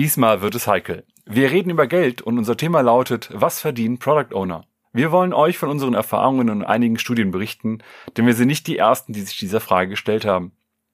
Diesmal 0.00 0.40
wird 0.40 0.54
es 0.54 0.66
heikel. 0.66 1.04
Wir 1.26 1.50
reden 1.50 1.68
über 1.68 1.86
Geld 1.86 2.22
und 2.22 2.38
unser 2.38 2.56
Thema 2.56 2.80
lautet, 2.80 3.28
was 3.34 3.60
verdienen 3.60 3.98
Product 3.98 4.34
Owner? 4.34 4.64
Wir 4.94 5.12
wollen 5.12 5.34
euch 5.34 5.58
von 5.58 5.68
unseren 5.68 5.92
Erfahrungen 5.92 6.48
und 6.48 6.64
einigen 6.64 6.98
Studien 6.98 7.32
berichten, 7.32 7.82
denn 8.16 8.24
wir 8.24 8.32
sind 8.32 8.46
nicht 8.46 8.66
die 8.66 8.78
Ersten, 8.78 9.12
die 9.12 9.20
sich 9.20 9.36
dieser 9.36 9.60
Frage 9.60 9.90
gestellt 9.90 10.24
haben. 10.24 10.52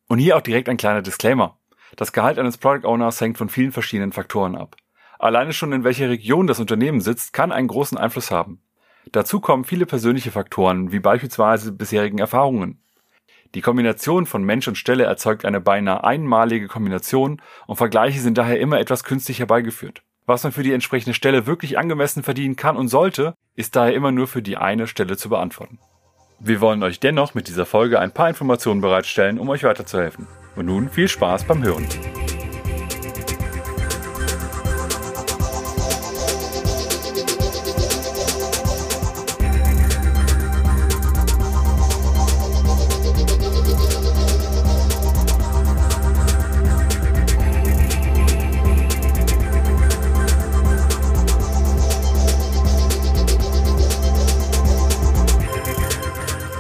Und 0.09 0.19
hier 0.19 0.37
auch 0.37 0.41
direkt 0.41 0.69
ein 0.69 0.77
kleiner 0.77 1.03
Disclaimer. 1.03 1.57
Das 1.95 2.13
Gehalt 2.13 2.37
eines 2.37 2.59
Product 2.59 2.85
Owners 2.85 3.21
hängt 3.21 3.39
von 3.39 3.49
vielen 3.49 3.71
verschiedenen 3.71 4.11
Faktoren 4.11 4.57
ab. 4.57 4.75
Alleine 5.21 5.53
schon 5.53 5.73
in 5.73 5.85
welcher 5.85 6.09
Region 6.09 6.49
das 6.49 6.59
Unternehmen 6.59 7.01
sitzt, 7.01 7.33
kann 7.33 7.53
einen 7.53 7.69
großen 7.69 7.99
Einfluss 7.99 8.33
haben. 8.33 8.61
Dazu 9.13 9.39
kommen 9.39 9.63
viele 9.63 9.87
persönliche 9.87 10.33
Faktoren, 10.33 10.91
wie 10.91 10.99
beispielsweise 10.99 11.71
bisherigen 11.71 12.19
Erfahrungen. 12.19 12.83
Die 13.55 13.61
Kombination 13.61 14.27
von 14.27 14.43
Mensch 14.43 14.69
und 14.69 14.79
Stelle 14.79 15.05
erzeugt 15.05 15.45
eine 15.45 15.61
beinahe 15.61 16.05
einmalige 16.05 16.69
Kombination 16.69 17.41
und 17.67 17.77
Vergleiche 17.77 18.21
sind 18.21 18.39
daher 18.39 18.61
immer 18.61 18.81
etwas 18.81 19.05
künstlich 19.05 19.39
herbeigeführt. 19.39 20.03
Was 20.27 20.43
man 20.43 20.53
für 20.53 20.65
die 20.65 20.73
entsprechende 20.73 21.15
Stelle 21.15 21.47
wirklich 21.47 21.79
angemessen 21.79 22.23
verdienen 22.23 22.57
kann 22.57 22.77
und 22.77 22.89
sollte, 22.89 23.35
ist 23.55 23.77
daher 23.77 23.95
immer 23.95 24.11
nur 24.11 24.27
für 24.27 24.43
die 24.43 24.57
eine 24.57 24.87
Stelle 24.87 25.17
zu 25.17 25.29
beantworten. 25.29 25.79
Wir 26.39 26.61
wollen 26.61 26.83
euch 26.83 27.01
dennoch 27.01 27.35
mit 27.35 27.49
dieser 27.49 27.65
Folge 27.65 28.01
ein 28.01 28.13
paar 28.13 28.29
Informationen 28.29 28.81
bereitstellen, 28.81 29.39
um 29.39 29.49
euch 29.49 29.63
weiterzuhelfen. 29.63 30.27
Und 30.57 30.67
nun 30.67 30.91
viel 30.91 31.09
Spaß 31.09 31.45
beim 31.45 31.63
Hören. 31.63 31.87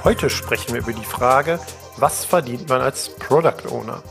Heute 0.06 0.30
sprechen 0.30 0.72
wir 0.72 0.82
über 0.82 0.92
die 0.92 1.04
Frage, 1.04 1.58
was 1.96 2.24
verdient 2.24 2.68
man 2.68 2.80
als 2.80 3.16
Product 3.16 3.68
Owner? 3.68 4.04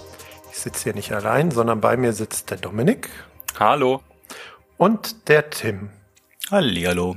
Ich 0.52 0.58
sitze 0.58 0.84
hier 0.84 0.94
nicht 0.94 1.14
allein, 1.14 1.52
sondern 1.52 1.80
bei 1.80 1.96
mir 1.96 2.12
sitzt 2.12 2.52
der 2.52 2.58
Dominik. 2.58 3.10
Hallo. 3.58 4.04
Und 4.76 5.30
der 5.30 5.50
Tim. 5.52 5.92
Hallihallo. 6.52 7.16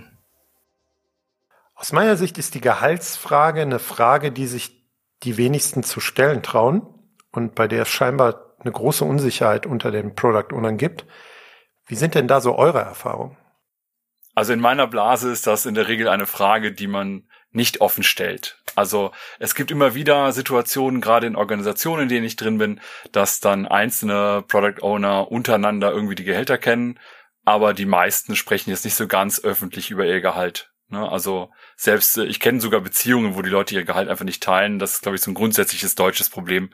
Aus 1.74 1.90
meiner 1.90 2.16
Sicht 2.16 2.38
ist 2.38 2.54
die 2.54 2.60
Gehaltsfrage 2.60 3.62
eine 3.62 3.80
Frage, 3.80 4.30
die 4.30 4.46
sich 4.46 4.88
die 5.24 5.36
wenigsten 5.38 5.82
zu 5.82 5.98
stellen 5.98 6.44
trauen 6.44 6.86
und 7.32 7.56
bei 7.56 7.66
der 7.66 7.82
es 7.82 7.88
scheinbar 7.88 8.54
eine 8.60 8.70
große 8.70 9.04
Unsicherheit 9.04 9.66
unter 9.66 9.90
den 9.90 10.14
Product 10.14 10.54
Ownern 10.54 10.76
gibt. 10.76 11.04
Wie 11.84 11.96
sind 11.96 12.14
denn 12.14 12.28
da 12.28 12.40
so 12.40 12.56
eure 12.56 12.82
Erfahrungen? 12.82 13.36
Also 14.36 14.52
in 14.52 14.60
meiner 14.60 14.86
Blase 14.86 15.32
ist 15.32 15.48
das 15.48 15.66
in 15.66 15.74
der 15.74 15.88
Regel 15.88 16.06
eine 16.06 16.26
Frage, 16.26 16.70
die 16.70 16.86
man 16.86 17.27
nicht 17.58 17.82
offen 17.82 18.02
stellt. 18.02 18.56
Also 18.74 19.10
es 19.38 19.54
gibt 19.54 19.70
immer 19.70 19.94
wieder 19.94 20.32
Situationen, 20.32 21.02
gerade 21.02 21.26
in 21.26 21.36
Organisationen, 21.36 22.04
in 22.04 22.08
denen 22.08 22.24
ich 22.24 22.36
drin 22.36 22.56
bin, 22.56 22.80
dass 23.12 23.40
dann 23.40 23.66
einzelne 23.66 24.42
Product 24.48 24.80
Owner 24.80 25.30
untereinander 25.30 25.92
irgendwie 25.92 26.14
die 26.14 26.24
Gehälter 26.24 26.56
kennen, 26.56 26.98
aber 27.44 27.74
die 27.74 27.84
meisten 27.84 28.36
sprechen 28.36 28.70
jetzt 28.70 28.84
nicht 28.84 28.94
so 28.94 29.06
ganz 29.06 29.42
öffentlich 29.44 29.90
über 29.90 30.06
ihr 30.06 30.20
Gehalt. 30.20 30.70
Ne? 30.88 31.10
Also 31.10 31.50
selbst, 31.76 32.16
äh, 32.16 32.24
ich 32.24 32.40
kenne 32.40 32.60
sogar 32.60 32.80
Beziehungen, 32.80 33.34
wo 33.34 33.42
die 33.42 33.50
Leute 33.50 33.74
ihr 33.74 33.84
Gehalt 33.84 34.08
einfach 34.08 34.24
nicht 34.24 34.42
teilen. 34.42 34.78
Das 34.78 34.94
ist, 34.94 35.02
glaube 35.02 35.16
ich, 35.16 35.22
so 35.22 35.30
ein 35.30 35.34
grundsätzliches 35.34 35.94
deutsches 35.94 36.30
Problem. 36.30 36.70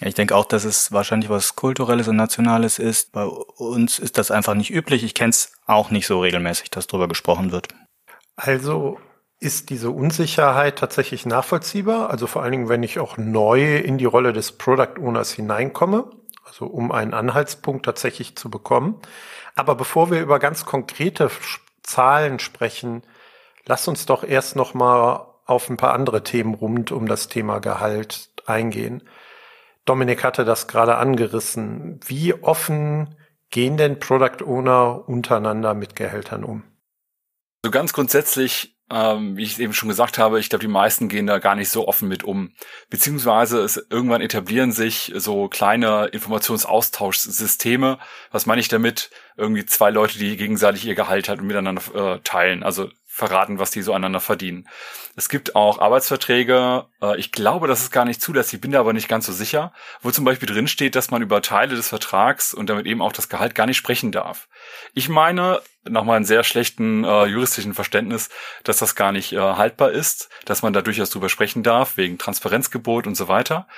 Ja, 0.00 0.06
ich 0.06 0.14
denke 0.14 0.34
auch, 0.34 0.44
dass 0.44 0.64
es 0.64 0.90
wahrscheinlich 0.92 1.30
was 1.30 1.54
Kulturelles 1.54 2.08
und 2.08 2.16
Nationales 2.16 2.78
ist. 2.78 3.12
Bei 3.12 3.24
uns 3.24 3.98
ist 3.98 4.18
das 4.18 4.30
einfach 4.30 4.54
nicht 4.54 4.70
üblich. 4.70 5.04
Ich 5.04 5.14
kenne 5.14 5.30
es 5.30 5.52
auch 5.66 5.90
nicht 5.90 6.06
so 6.06 6.20
regelmäßig, 6.20 6.70
dass 6.70 6.86
darüber 6.86 7.08
gesprochen 7.08 7.52
wird. 7.52 7.68
Also 8.36 8.98
ist 9.40 9.70
diese 9.70 9.90
Unsicherheit 9.90 10.78
tatsächlich 10.78 11.26
nachvollziehbar? 11.26 12.10
Also 12.10 12.26
vor 12.26 12.42
allen 12.42 12.52
Dingen, 12.52 12.68
wenn 12.68 12.82
ich 12.82 12.98
auch 12.98 13.16
neu 13.16 13.76
in 13.76 13.98
die 13.98 14.04
Rolle 14.04 14.32
des 14.32 14.52
Product 14.52 14.98
Owners 14.98 15.32
hineinkomme, 15.32 16.10
also 16.44 16.66
um 16.66 16.92
einen 16.92 17.14
Anhaltspunkt 17.14 17.84
tatsächlich 17.84 18.36
zu 18.36 18.50
bekommen. 18.50 19.00
Aber 19.54 19.74
bevor 19.74 20.10
wir 20.10 20.20
über 20.20 20.38
ganz 20.38 20.64
konkrete 20.64 21.30
Zahlen 21.82 22.38
sprechen, 22.38 23.02
lass 23.66 23.88
uns 23.88 24.06
doch 24.06 24.24
erst 24.24 24.56
noch 24.56 24.74
mal 24.74 25.26
auf 25.46 25.68
ein 25.68 25.76
paar 25.76 25.92
andere 25.92 26.22
Themen 26.22 26.54
rund 26.54 26.90
um 26.92 27.06
das 27.06 27.28
Thema 27.28 27.58
Gehalt 27.58 28.30
eingehen. 28.46 29.02
Dominik 29.84 30.24
hatte 30.24 30.44
das 30.44 30.66
gerade 30.66 30.96
angerissen. 30.96 32.00
Wie 32.06 32.34
offen 32.34 33.16
gehen 33.50 33.76
denn 33.76 33.98
Product 33.98 34.42
Owner 34.44 35.06
untereinander 35.06 35.74
mit 35.74 35.94
Gehältern 35.94 36.44
um? 36.44 36.64
So 37.62 37.70
ganz 37.70 37.92
grundsätzlich 37.92 38.73
ähm, 38.94 39.36
wie 39.36 39.42
ich 39.42 39.58
eben 39.58 39.72
schon 39.72 39.88
gesagt 39.88 40.18
habe, 40.18 40.38
ich 40.38 40.48
glaube, 40.48 40.62
die 40.64 40.70
meisten 40.70 41.08
gehen 41.08 41.26
da 41.26 41.40
gar 41.40 41.56
nicht 41.56 41.68
so 41.68 41.88
offen 41.88 42.06
mit 42.06 42.22
um. 42.22 42.52
Beziehungsweise 42.90 43.60
es 43.60 43.84
irgendwann 43.90 44.20
etablieren 44.20 44.70
sich 44.70 45.12
so 45.16 45.48
kleine 45.48 46.06
Informationsaustauschsysteme. 46.06 47.98
Was 48.30 48.46
meine 48.46 48.60
ich 48.60 48.68
damit? 48.68 49.10
Irgendwie 49.36 49.66
zwei 49.66 49.90
Leute, 49.90 50.18
die 50.18 50.36
gegenseitig 50.36 50.86
ihr 50.86 50.94
Gehalt 50.94 51.28
halt 51.28 51.42
miteinander 51.42 51.82
äh, 51.92 52.20
teilen. 52.20 52.62
Also 52.62 52.88
verraten, 53.14 53.60
was 53.60 53.70
die 53.70 53.80
so 53.80 53.92
einander 53.92 54.18
verdienen. 54.18 54.68
Es 55.14 55.28
gibt 55.28 55.54
auch 55.54 55.78
Arbeitsverträge, 55.78 56.86
äh, 57.00 57.16
ich 57.16 57.30
glaube, 57.30 57.68
das 57.68 57.82
ist 57.82 57.92
gar 57.92 58.04
nicht 58.04 58.20
zulässig, 58.20 58.60
bin 58.60 58.72
da 58.72 58.80
aber 58.80 58.92
nicht 58.92 59.06
ganz 59.06 59.26
so 59.26 59.32
sicher, 59.32 59.72
wo 60.02 60.10
zum 60.10 60.24
Beispiel 60.24 60.48
drin 60.48 60.66
steht, 60.66 60.96
dass 60.96 61.12
man 61.12 61.22
über 61.22 61.40
Teile 61.40 61.76
des 61.76 61.88
Vertrags 61.88 62.52
und 62.52 62.68
damit 62.68 62.86
eben 62.86 63.00
auch 63.00 63.12
das 63.12 63.28
Gehalt 63.28 63.54
gar 63.54 63.66
nicht 63.66 63.76
sprechen 63.76 64.10
darf. 64.10 64.48
Ich 64.94 65.08
meine, 65.08 65.62
nach 65.84 66.02
meinem 66.02 66.24
sehr 66.24 66.42
schlechten 66.42 67.04
äh, 67.04 67.26
juristischen 67.26 67.72
Verständnis, 67.72 68.30
dass 68.64 68.78
das 68.78 68.96
gar 68.96 69.12
nicht 69.12 69.32
äh, 69.32 69.38
haltbar 69.38 69.92
ist, 69.92 70.28
dass 70.44 70.62
man 70.62 70.72
da 70.72 70.82
durchaus 70.82 71.10
drüber 71.10 71.28
sprechen 71.28 71.62
darf, 71.62 71.96
wegen 71.96 72.18
Transparenzgebot 72.18 73.06
und 73.06 73.14
so 73.14 73.28
weiter. 73.28 73.68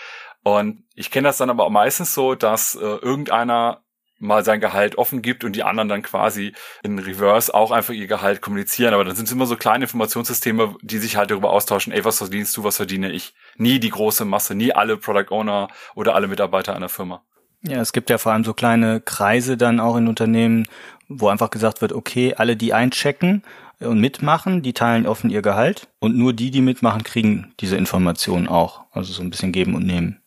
Und 0.45 0.85
ich 0.95 1.11
kenne 1.11 1.29
das 1.29 1.37
dann 1.37 1.51
aber 1.51 1.65
auch 1.65 1.71
meistens 1.71 2.15
so, 2.15 2.35
dass 2.35 2.75
äh, 2.75 2.79
irgendeiner 2.79 3.83
mal 4.19 4.45
sein 4.45 4.61
Gehalt 4.61 4.97
offen 4.99 5.23
gibt 5.23 5.45
und 5.45 5.55
die 5.55 5.63
anderen 5.63 5.89
dann 5.89 6.03
quasi 6.03 6.53
in 6.83 6.99
Reverse 6.99 7.53
auch 7.53 7.71
einfach 7.71 7.93
ihr 7.93 8.07
Gehalt 8.07 8.41
kommunizieren. 8.41 8.95
Aber 8.95 9.05
dann 9.05 9.15
sind 9.15 9.27
es 9.27 9.33
immer 9.33 9.47
so 9.47 9.57
kleine 9.57 9.85
Informationssysteme, 9.85 10.77
die 10.83 10.99
sich 10.99 11.17
halt 11.17 11.31
darüber 11.31 11.51
austauschen, 11.51 11.93
ey, 11.93 12.05
was 12.05 12.19
verdienst 12.19 12.57
du, 12.57 12.65
was 12.65 12.77
verdiene 12.77 13.13
ich? 13.13 13.35
Nie 13.57 13.79
die 13.79 13.91
große 13.91 14.25
Masse, 14.25 14.55
nie 14.55 14.73
alle 14.73 14.97
Product 14.97 15.31
Owner 15.31 15.69
oder 15.95 16.15
alle 16.15 16.29
Mitarbeiter 16.29 16.75
einer 16.75 16.89
Firma. 16.89 17.23
Ja, 17.63 17.81
es 17.81 17.93
gibt 17.93 18.11
ja 18.11 18.19
vor 18.19 18.33
allem 18.33 18.45
so 18.45 18.55
kleine 18.55 19.01
Kreise 19.01 19.57
dann 19.57 19.81
auch 19.81 19.97
in 19.97 20.09
Unternehmen, 20.09 20.69
wo 21.09 21.29
einfach 21.29 21.51
gesagt 21.51 21.81
wird, 21.81 21.93
okay, 21.93 22.35
alle, 22.37 22.57
die 22.57 22.73
einchecken 22.73 23.43
und 23.81 24.01
mitmachen, 24.01 24.63
die 24.63 24.73
teilen 24.73 25.07
offen 25.07 25.31
ihr 25.31 25.43
Gehalt 25.43 25.89
und 25.99 26.17
nur 26.17 26.33
die, 26.33 26.51
die 26.51 26.61
mitmachen, 26.61 27.03
kriegen 27.03 27.53
diese 27.61 27.77
Informationen 27.77 28.49
auch. 28.49 28.85
Also 28.93 29.13
so 29.13 29.23
ein 29.23 29.31
bisschen 29.31 29.53
geben 29.53 29.75
und 29.75 29.85
nehmen. 29.85 30.21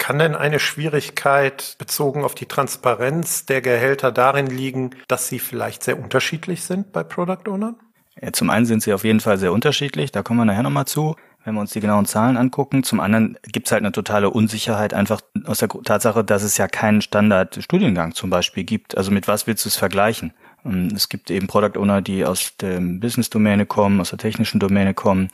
Kann 0.00 0.18
denn 0.18 0.34
eine 0.34 0.58
Schwierigkeit 0.58 1.76
bezogen 1.78 2.24
auf 2.24 2.34
die 2.34 2.46
Transparenz 2.46 3.44
der 3.44 3.60
Gehälter 3.60 4.10
darin 4.10 4.46
liegen, 4.46 4.90
dass 5.08 5.28
sie 5.28 5.38
vielleicht 5.38 5.82
sehr 5.82 6.02
unterschiedlich 6.02 6.64
sind 6.64 6.90
bei 6.90 7.04
Product 7.04 7.46
Ownern? 7.46 7.76
Ja, 8.18 8.32
zum 8.32 8.48
einen 8.48 8.64
sind 8.64 8.82
sie 8.82 8.94
auf 8.94 9.04
jeden 9.04 9.20
Fall 9.20 9.36
sehr 9.36 9.52
unterschiedlich, 9.52 10.10
da 10.10 10.22
kommen 10.22 10.40
wir 10.40 10.46
nachher 10.46 10.62
nochmal 10.62 10.86
zu, 10.86 11.16
wenn 11.44 11.52
wir 11.54 11.60
uns 11.60 11.72
die 11.72 11.80
genauen 11.80 12.06
Zahlen 12.06 12.38
angucken. 12.38 12.82
Zum 12.82 12.98
anderen 12.98 13.36
gibt's 13.42 13.72
halt 13.72 13.82
eine 13.82 13.92
totale 13.92 14.30
Unsicherheit 14.30 14.94
einfach 14.94 15.20
aus 15.44 15.58
der 15.58 15.68
Tatsache, 15.68 16.24
dass 16.24 16.44
es 16.44 16.56
ja 16.56 16.66
keinen 16.66 17.02
Standardstudiengang 17.02 18.14
zum 18.14 18.30
Beispiel 18.30 18.64
gibt. 18.64 18.96
Also 18.96 19.10
mit 19.10 19.28
was 19.28 19.46
willst 19.46 19.66
du 19.66 19.68
es 19.68 19.76
vergleichen? 19.76 20.32
Ähm, 20.64 20.88
es 20.96 21.10
gibt 21.10 21.30
eben 21.30 21.46
Product 21.46 21.78
Owner, 21.78 22.00
die 22.00 22.24
aus 22.24 22.56
der 22.56 22.80
Business-Domäne 22.80 23.66
kommen, 23.66 24.00
aus 24.00 24.10
der 24.10 24.18
technischen 24.18 24.60
Domäne 24.60 24.94
kommen 24.94 25.28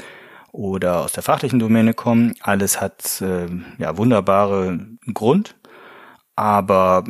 oder 0.56 1.02
aus 1.04 1.12
der 1.12 1.22
fachlichen 1.22 1.58
Domäne 1.58 1.94
kommen. 1.94 2.34
Alles 2.40 2.80
hat 2.80 3.20
äh, 3.20 3.46
ja 3.78 3.96
wunderbare 3.96 4.80
Grund, 5.12 5.54
aber 6.34 7.04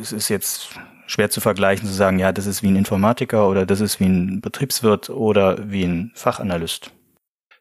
es 0.00 0.12
ist 0.12 0.28
jetzt 0.28 0.70
schwer 1.06 1.30
zu 1.30 1.40
vergleichen, 1.40 1.86
zu 1.86 1.94
sagen, 1.94 2.18
ja, 2.18 2.32
das 2.32 2.46
ist 2.46 2.62
wie 2.62 2.68
ein 2.68 2.76
Informatiker 2.76 3.48
oder 3.48 3.64
das 3.64 3.80
ist 3.80 4.00
wie 4.00 4.06
ein 4.06 4.40
Betriebswirt 4.40 5.10
oder 5.10 5.70
wie 5.70 5.84
ein 5.84 6.12
Fachanalyst. 6.14 6.90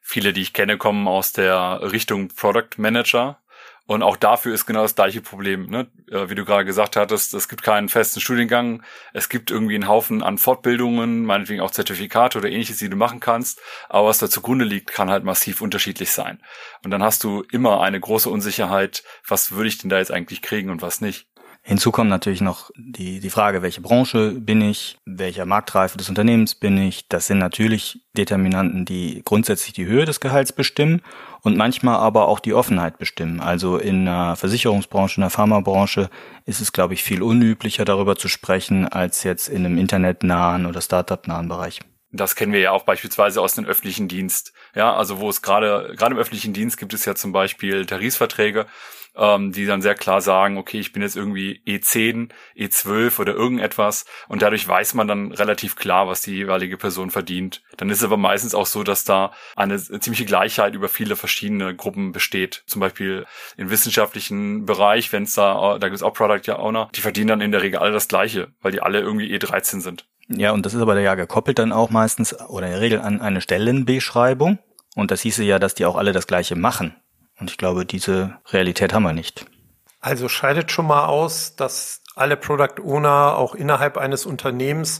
Viele, 0.02 0.34
die 0.34 0.42
ich 0.42 0.54
kenne, 0.54 0.78
kommen 0.78 1.08
aus 1.08 1.32
der 1.32 1.80
Richtung 1.92 2.30
Product 2.30 2.78
Manager 2.78 3.38
und 3.86 4.02
auch 4.02 4.16
dafür 4.16 4.54
ist 4.54 4.66
genau 4.66 4.82
das 4.82 4.96
gleiche 4.96 5.22
Problem, 5.22 5.68
ne? 5.68 5.88
Äh, 6.10 6.30
wie 6.30 6.36
du 6.36 6.46
gerade 6.46 6.64
gesagt 6.64 6.96
hattest, 6.96 7.34
es 7.34 7.50
gibt 7.50 7.64
keinen 7.64 7.90
festen 7.90 8.22
Studiengang, 8.22 8.82
es 9.14 9.28
gibt 9.28 9.52
irgendwie 9.52 9.76
einen 9.76 9.88
Haufen 9.88 10.24
an 10.24 10.38
Fortbildungen, 10.38 11.26
meinetwegen 11.26 11.62
auch 11.62 11.72
Zertifikate 11.72 12.38
oder 12.38 12.50
ähnliches, 12.50 12.78
die 12.78 12.90
du 12.90 12.96
machen 12.96 13.20
kannst, 13.20 13.60
aber 13.90 14.08
was 14.08 14.20
da 14.20 14.30
zugrunde 14.30 14.64
liegt, 14.64 14.92
kann 14.92 15.10
halt 15.10 15.26
massiv 15.26 15.62
unterschiedlich 15.62 16.12
sein. 16.12 16.42
Und 16.86 16.92
dann 16.92 17.04
hast 17.04 17.24
du 17.24 17.44
immer 17.52 17.82
eine 17.82 18.00
große 18.00 18.30
Unsicherheit, 18.30 19.04
was 19.28 19.52
würde 19.52 19.68
ich 19.68 19.80
denn 19.80 19.90
da 19.90 19.98
jetzt 19.98 20.12
eigentlich 20.12 20.42
kriegen 20.42 20.70
und 20.70 20.82
was 20.82 21.02
nicht. 21.02 21.28
Hinzu 21.65 21.92
kommt 21.92 22.10
natürlich 22.10 22.42
noch 22.42 22.71
die, 22.75 23.21
die 23.21 23.30
Frage, 23.30 23.62
welche 23.62 23.80
Branche 23.80 24.31
bin 24.31 24.60
ich, 24.62 24.98
welcher 25.06 25.45
Marktreife 25.45 25.98
des 25.98 26.10
Unternehmens 26.10 26.56
bin 26.56 26.77
ich. 26.77 27.07
Das 27.07 27.27
sind 27.27 27.38
natürlich 27.38 28.01
Determinanten, 28.18 28.83
die 28.83 29.21
grundsätzlich 29.24 29.71
die 29.71 29.86
Höhe 29.86 30.04
des 30.04 30.19
Gehalts 30.19 30.51
bestimmen 30.51 31.01
und 31.42 31.56
manchmal 31.56 31.95
aber 31.95 32.27
auch 32.27 32.42
die 32.42 32.54
Offenheit 32.54 32.98
bestimmen. 32.98 33.39
Also 33.39 33.77
in 33.77 34.04
der 34.04 34.36
Versicherungsbranche, 34.36 35.15
in 35.15 35.21
der 35.21 35.30
Pharmabranche 35.30 36.10
ist 36.45 36.60
es, 36.60 36.74
glaube 36.74 36.95
ich, 36.95 37.04
viel 37.04 37.24
unüblicher 37.24 37.86
darüber 37.86 38.18
zu 38.18 38.27
sprechen 38.27 38.86
als 38.86 39.24
jetzt 39.24 39.48
in 39.48 39.65
einem 39.65 39.77
internetnahen 39.77 40.65
oder 40.65 40.81
Startup-nahen 40.81 41.48
Bereich. 41.48 41.80
Das 42.12 42.36
kennen 42.36 42.51
wir 42.51 42.60
ja 42.60 42.71
auch 42.71 42.83
beispielsweise 42.83 43.42
aus 43.42 43.56
dem 43.56 43.65
öffentlichen 43.65 44.10
Dienst. 44.10 44.54
Ja, 44.75 44.94
also 44.95 45.19
wo 45.19 45.30
es 45.30 45.42
gerade, 45.42 45.94
gerade 45.95 46.13
im 46.13 46.19
öffentlichen 46.19 46.54
Dienst 46.54 46.77
gibt 46.77 46.94
es 46.94 47.06
ja 47.06 47.15
zum 47.15 47.31
Beispiel 47.31 47.86
Tarifverträge, 47.86 48.68
ähm, 49.15 49.51
die 49.51 49.65
dann 49.65 49.81
sehr 49.81 49.95
klar 49.95 50.21
sagen, 50.21 50.57
okay, 50.57 50.80
ich 50.80 50.92
bin 50.92 51.01
jetzt 51.01 51.15
irgendwie 51.15 51.62
E10, 51.68 52.30
E12 52.57 53.19
oder 53.19 53.33
irgendetwas 53.33 54.06
und 54.27 54.42
dadurch 54.42 54.68
weiß 54.68 54.94
man 54.94 55.07
dann 55.07 55.31
relativ 55.31 55.75
klar, 55.75 56.07
was 56.07 56.21
die 56.21 56.33
jeweilige 56.33 56.77
Person 56.77 57.12
verdient. 57.12 57.62
Dann 57.77 57.89
ist 57.89 58.00
es 58.00 58.04
aber 58.04 58.18
meistens 58.18 58.56
auch 58.56 58.65
so, 58.65 58.83
dass 58.83 59.04
da 59.04 59.31
eine 59.56 59.77
ziemliche 59.77 60.25
Gleichheit 60.25 60.74
über 60.74 60.89
viele 60.89 61.15
verschiedene 61.15 61.75
Gruppen 61.75 62.12
besteht. 62.12 62.63
Zum 62.68 62.80
Beispiel 62.80 63.25
im 63.57 63.69
wissenschaftlichen 63.69 64.65
Bereich, 64.65 65.12
wenn 65.12 65.24
es 65.24 65.33
da, 65.33 65.77
da 65.77 65.88
gibt 65.88 65.98
es 65.98 66.04
auch 66.04 66.13
Product 66.13 66.51
Owner, 66.54 66.89
die 66.95 67.01
verdienen 67.01 67.27
dann 67.27 67.42
in 67.42 67.51
der 67.51 67.62
Regel 67.62 67.80
alle 67.80 67.92
das 67.92 68.07
Gleiche, 68.07 68.50
weil 68.62 68.71
die 68.71 68.81
alle 68.81 69.00
irgendwie 69.00 69.33
E13 69.36 69.81
sind. 69.81 70.06
Ja, 70.30 70.51
und 70.51 70.65
das 70.65 70.74
ist 70.74 70.81
aber 70.81 71.00
ja 71.00 71.15
gekoppelt 71.15 71.60
dann 71.60 71.71
auch 71.71 71.89
meistens 71.89 72.39
oder 72.50 72.68
in 72.68 72.74
der 72.74 72.81
Regel 72.81 73.01
an 73.01 73.21
eine 73.21 73.42
Stellenbeschreibung. 73.42 74.60
Und 74.95 75.12
das 75.12 75.21
hieße 75.21 75.44
ja, 75.44 75.60
dass 75.60 75.74
die 75.74 75.86
auch 75.86 75.95
alle 75.95 76.12
das 76.12 76.27
Gleiche 76.27 76.56
machen. 76.56 76.95
Und 77.40 77.50
ich 77.50 77.58
glaube, 77.58 77.86
diese 77.86 78.38
Realität 78.52 78.94
haben 78.94 79.04
wir 79.04 79.14
nicht. 79.14 79.46
Also 80.00 80.28
scheidet 80.28 80.72
schon 80.72 80.88
mal 80.88 81.06
aus, 81.06 81.56
dass 81.56 82.02
alle 82.16 82.38
Product 82.38 82.82
Owner 82.84 83.38
auch 83.38 83.56
innerhalb 83.56 83.98
eines 83.98 84.26
Unternehmens 84.26 85.00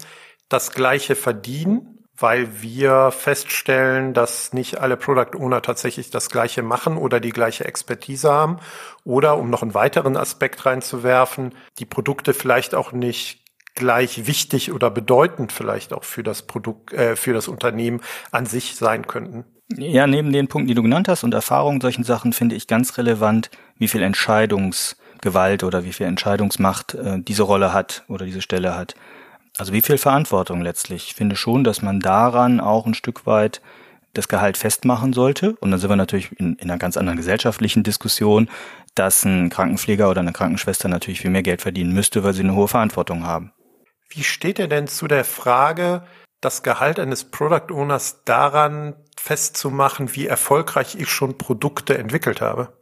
das 0.50 0.72
Gleiche 0.72 1.16
verdienen, 1.16 2.00
weil 2.18 2.62
wir 2.62 3.12
feststellen, 3.12 4.14
dass 4.14 4.54
nicht 4.54 4.80
alle 4.80 4.98
Product 4.98 5.38
Owner 5.38 5.62
tatsächlich 5.62 6.10
das 6.10 6.30
Gleiche 6.30 6.64
machen 6.64 6.98
oder 6.98 7.20
die 7.20 7.32
gleiche 7.32 7.66
Expertise 7.66 8.32
haben. 8.32 8.60
Oder 9.04 9.38
um 9.38 9.50
noch 9.50 9.62
einen 9.62 9.74
weiteren 9.74 10.16
Aspekt 10.16 10.66
reinzuwerfen, 10.66 11.56
die 11.80 11.86
Produkte 11.86 12.34
vielleicht 12.34 12.76
auch 12.76 12.92
nicht 12.92 13.44
gleich 13.76 14.28
wichtig 14.28 14.72
oder 14.72 14.92
bedeutend 14.92 15.52
vielleicht 15.52 15.94
auch 15.94 16.04
für 16.04 16.24
das 16.24 16.44
Produkt, 16.44 16.94
äh, 16.94 17.16
für 17.16 17.34
das 17.34 17.48
Unternehmen 17.48 18.02
an 18.32 18.46
sich 18.46 18.76
sein 18.76 19.08
könnten. 19.08 19.46
Ja, 19.72 20.08
neben 20.08 20.32
den 20.32 20.48
Punkten, 20.48 20.68
die 20.68 20.76
du 20.76 20.84
genannt 20.84 21.08
hast 21.08 21.24
und 21.24 21.34
Erfahrungen 21.34 21.82
solchen 21.82 22.04
Sachen 22.04 22.34
finde 22.34 22.56
ich 22.56 22.68
ganz 22.68 22.98
relevant, 22.98 23.50
wie 23.78 23.88
viel 23.88 24.04
Entscheidungsgewalt 24.04 25.64
oder 25.64 25.84
wie 25.84 25.94
viel 25.94 26.06
Entscheidungsmacht 26.06 26.96
äh, 26.96 27.20
diese 27.20 27.44
Rolle 27.44 27.74
hat 27.74 28.04
oder 28.08 28.26
diese 28.26 28.42
Stelle 28.42 28.76
hat. 28.76 28.96
Also 29.58 29.74
wie 29.74 29.82
viel 29.82 29.98
Verantwortung 29.98 30.62
letztlich. 30.62 31.08
Ich 31.08 31.16
finde 31.16 31.36
schon, 31.36 31.64
dass 31.64 31.82
man 31.82 32.00
daran 32.00 32.60
auch 32.60 32.86
ein 32.86 32.94
Stück 32.94 33.26
weit 33.26 33.62
das 34.14 34.28
Gehalt 34.28 34.58
festmachen 34.58 35.14
sollte. 35.14 35.56
Und 35.60 35.72
dann 35.72 35.80
sind 35.80 35.90
wir 35.90 35.96
natürlich 35.96 36.32
in, 36.40 36.56
in 36.56 36.70
einer 36.70 36.80
ganz 36.80 36.98
anderen 36.98 37.18
gesellschaftlichen 37.18 37.84
Diskussion, 37.84 38.50
dass 38.96 39.26
ein 39.26 39.50
Krankenpfleger 39.50 40.10
oder 40.10 40.22
eine 40.22 40.34
Krankenschwester 40.34 40.88
natürlich 40.88 41.22
viel 41.22 41.32
mehr 41.32 41.44
Geld 41.44 41.62
verdienen 41.62 41.94
müsste, 41.94 42.24
weil 42.24 42.34
sie 42.34 42.44
eine 42.44 42.56
hohe 42.56 42.68
Verantwortung 42.68 43.26
haben. 43.26 43.52
Wie 44.10 44.24
steht 44.24 44.60
ihr 44.60 44.68
denn 44.68 44.88
zu 44.88 45.08
der 45.08 45.26
Frage, 45.26 46.04
das 46.44 46.64
Gehalt 46.64 47.00
eines 47.00 47.26
Product 47.26 47.72
Owners 47.72 48.24
daran 48.26 48.96
festzumachen, 49.18 50.16
wie 50.16 50.28
erfolgreich 50.28 50.96
ich 50.96 51.10
schon 51.10 51.38
Produkte 51.38 51.98
entwickelt 51.98 52.42
habe? 52.42 52.74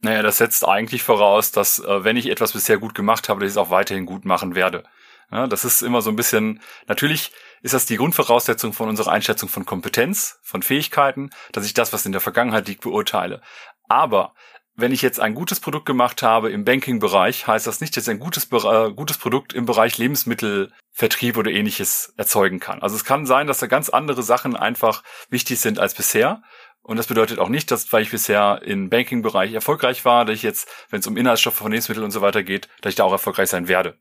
Naja, 0.00 0.22
das 0.22 0.38
setzt 0.38 0.66
eigentlich 0.66 1.02
voraus, 1.02 1.52
dass 1.52 1.78
äh, 1.78 2.04
wenn 2.04 2.16
ich 2.16 2.28
etwas 2.28 2.52
bisher 2.52 2.78
gut 2.78 2.94
gemacht 2.94 3.28
habe, 3.28 3.40
dass 3.40 3.48
ich 3.48 3.54
es 3.54 3.58
auch 3.58 3.70
weiterhin 3.70 4.06
gut 4.06 4.24
machen 4.24 4.54
werde. 4.54 4.84
Ja, 5.32 5.46
das 5.46 5.64
ist 5.64 5.82
immer 5.82 6.02
so 6.02 6.10
ein 6.10 6.16
bisschen, 6.16 6.60
natürlich 6.86 7.32
ist 7.62 7.74
das 7.74 7.86
die 7.86 7.96
Grundvoraussetzung 7.96 8.72
von 8.72 8.88
unserer 8.88 9.10
Einschätzung 9.10 9.48
von 9.48 9.66
Kompetenz, 9.66 10.38
von 10.42 10.62
Fähigkeiten, 10.62 11.30
dass 11.52 11.66
ich 11.66 11.74
das, 11.74 11.92
was 11.92 12.06
in 12.06 12.12
der 12.12 12.20
Vergangenheit 12.20 12.68
liegt, 12.68 12.82
beurteile. 12.82 13.40
Aber 13.88 14.34
wenn 14.76 14.92
ich 14.92 15.02
jetzt 15.02 15.20
ein 15.20 15.34
gutes 15.34 15.58
Produkt 15.58 15.86
gemacht 15.86 16.22
habe 16.22 16.50
im 16.50 16.64
Banking-Bereich, 16.64 17.46
heißt 17.46 17.66
das 17.66 17.80
nicht, 17.80 17.96
dass 17.96 18.04
ich 18.04 18.10
ein 18.10 18.18
gutes, 18.18 18.44
äh, 18.52 18.92
gutes 18.92 19.16
Produkt 19.16 19.54
im 19.54 19.64
Bereich 19.64 19.96
Lebensmittelvertrieb 19.96 21.38
oder 21.38 21.50
ähnliches 21.50 22.12
erzeugen 22.16 22.60
kann. 22.60 22.82
Also 22.82 22.94
es 22.94 23.04
kann 23.04 23.24
sein, 23.24 23.46
dass 23.46 23.58
da 23.58 23.66
ganz 23.66 23.88
andere 23.88 24.22
Sachen 24.22 24.54
einfach 24.54 25.02
wichtig 25.30 25.60
sind 25.60 25.78
als 25.78 25.94
bisher. 25.94 26.42
Und 26.82 26.98
das 26.98 27.06
bedeutet 27.06 27.38
auch 27.38 27.48
nicht, 27.48 27.70
dass, 27.70 27.92
weil 27.92 28.02
ich 28.02 28.10
bisher 28.10 28.60
im 28.64 28.90
Banking-Bereich 28.90 29.54
erfolgreich 29.54 30.04
war, 30.04 30.24
dass 30.24 30.36
ich 30.36 30.42
jetzt, 30.42 30.68
wenn 30.90 31.00
es 31.00 31.06
um 31.06 31.16
Inhaltsstoffe 31.16 31.56
von 31.56 31.72
Lebensmitteln 31.72 32.04
und 32.04 32.12
so 32.12 32.20
weiter 32.20 32.42
geht, 32.42 32.68
dass 32.82 32.90
ich 32.90 32.96
da 32.96 33.04
auch 33.04 33.12
erfolgreich 33.12 33.48
sein 33.48 33.68
werde. 33.68 33.96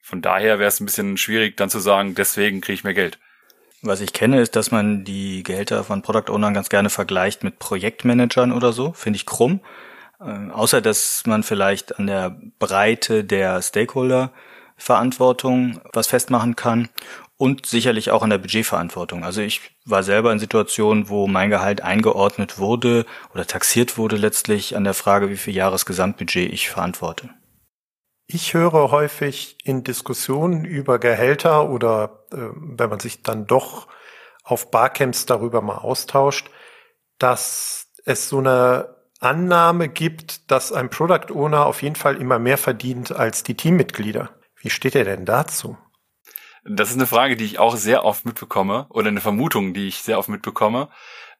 Von 0.00 0.22
daher 0.22 0.58
wäre 0.58 0.68
es 0.68 0.80
ein 0.80 0.86
bisschen 0.86 1.16
schwierig, 1.16 1.56
dann 1.56 1.70
zu 1.70 1.80
sagen, 1.80 2.14
deswegen 2.14 2.60
kriege 2.60 2.74
ich 2.74 2.84
mehr 2.84 2.94
Geld. 2.94 3.18
Was 3.82 4.00
ich 4.00 4.12
kenne, 4.12 4.40
ist, 4.40 4.56
dass 4.56 4.70
man 4.70 5.04
die 5.04 5.42
Gehälter 5.42 5.84
von 5.84 6.02
Product 6.02 6.30
Ownern 6.30 6.54
ganz 6.54 6.68
gerne 6.68 6.90
vergleicht 6.90 7.44
mit 7.44 7.58
Projektmanagern 7.58 8.52
oder 8.52 8.72
so. 8.72 8.92
Finde 8.92 9.16
ich 9.16 9.26
krumm. 9.26 9.60
Äh, 10.20 10.50
außer 10.50 10.80
dass 10.80 11.22
man 11.26 11.42
vielleicht 11.42 11.98
an 11.98 12.06
der 12.06 12.36
Breite 12.58 13.24
der 13.24 13.62
Stakeholder-Verantwortung 13.62 15.80
was 15.92 16.06
festmachen 16.06 16.56
kann 16.56 16.88
und 17.36 17.64
sicherlich 17.64 18.10
auch 18.10 18.22
an 18.22 18.30
der 18.30 18.38
Budgetverantwortung. 18.38 19.24
Also 19.24 19.40
ich 19.40 19.76
war 19.86 20.02
selber 20.02 20.30
in 20.30 20.38
Situationen, 20.38 21.08
wo 21.08 21.26
mein 21.26 21.48
Gehalt 21.48 21.80
eingeordnet 21.80 22.58
wurde 22.58 23.06
oder 23.32 23.46
taxiert 23.46 23.96
wurde 23.96 24.16
letztlich 24.16 24.76
an 24.76 24.84
der 24.84 24.94
Frage, 24.94 25.30
wie 25.30 25.38
viel 25.38 25.54
Jahresgesamtbudget 25.54 26.52
ich 26.52 26.68
verantworte. 26.68 27.30
Ich 28.26 28.54
höre 28.54 28.92
häufig 28.92 29.56
in 29.64 29.82
Diskussionen 29.82 30.64
über 30.64 30.98
Gehälter 30.98 31.68
oder 31.68 32.26
äh, 32.30 32.36
wenn 32.54 32.90
man 32.90 33.00
sich 33.00 33.22
dann 33.22 33.46
doch 33.46 33.88
auf 34.44 34.70
Barcamps 34.70 35.26
darüber 35.26 35.62
mal 35.62 35.78
austauscht, 35.78 36.48
dass 37.18 37.88
es 38.04 38.28
so 38.28 38.38
eine 38.38 38.99
Annahme 39.20 39.88
gibt, 39.88 40.50
dass 40.50 40.72
ein 40.72 40.88
Product 40.88 41.32
Owner 41.32 41.66
auf 41.66 41.82
jeden 41.82 41.94
Fall 41.94 42.16
immer 42.16 42.38
mehr 42.38 42.58
verdient 42.58 43.12
als 43.12 43.42
die 43.42 43.54
Teammitglieder. 43.54 44.30
Wie 44.56 44.70
steht 44.70 44.94
er 44.94 45.04
denn 45.04 45.26
dazu? 45.26 45.76
Das 46.64 46.90
ist 46.90 46.96
eine 46.96 47.06
Frage, 47.06 47.36
die 47.36 47.44
ich 47.44 47.58
auch 47.58 47.76
sehr 47.76 48.04
oft 48.04 48.24
mitbekomme 48.24 48.86
oder 48.90 49.08
eine 49.08 49.20
Vermutung, 49.20 49.72
die 49.72 49.88
ich 49.88 50.02
sehr 50.02 50.18
oft 50.18 50.28
mitbekomme. 50.28 50.88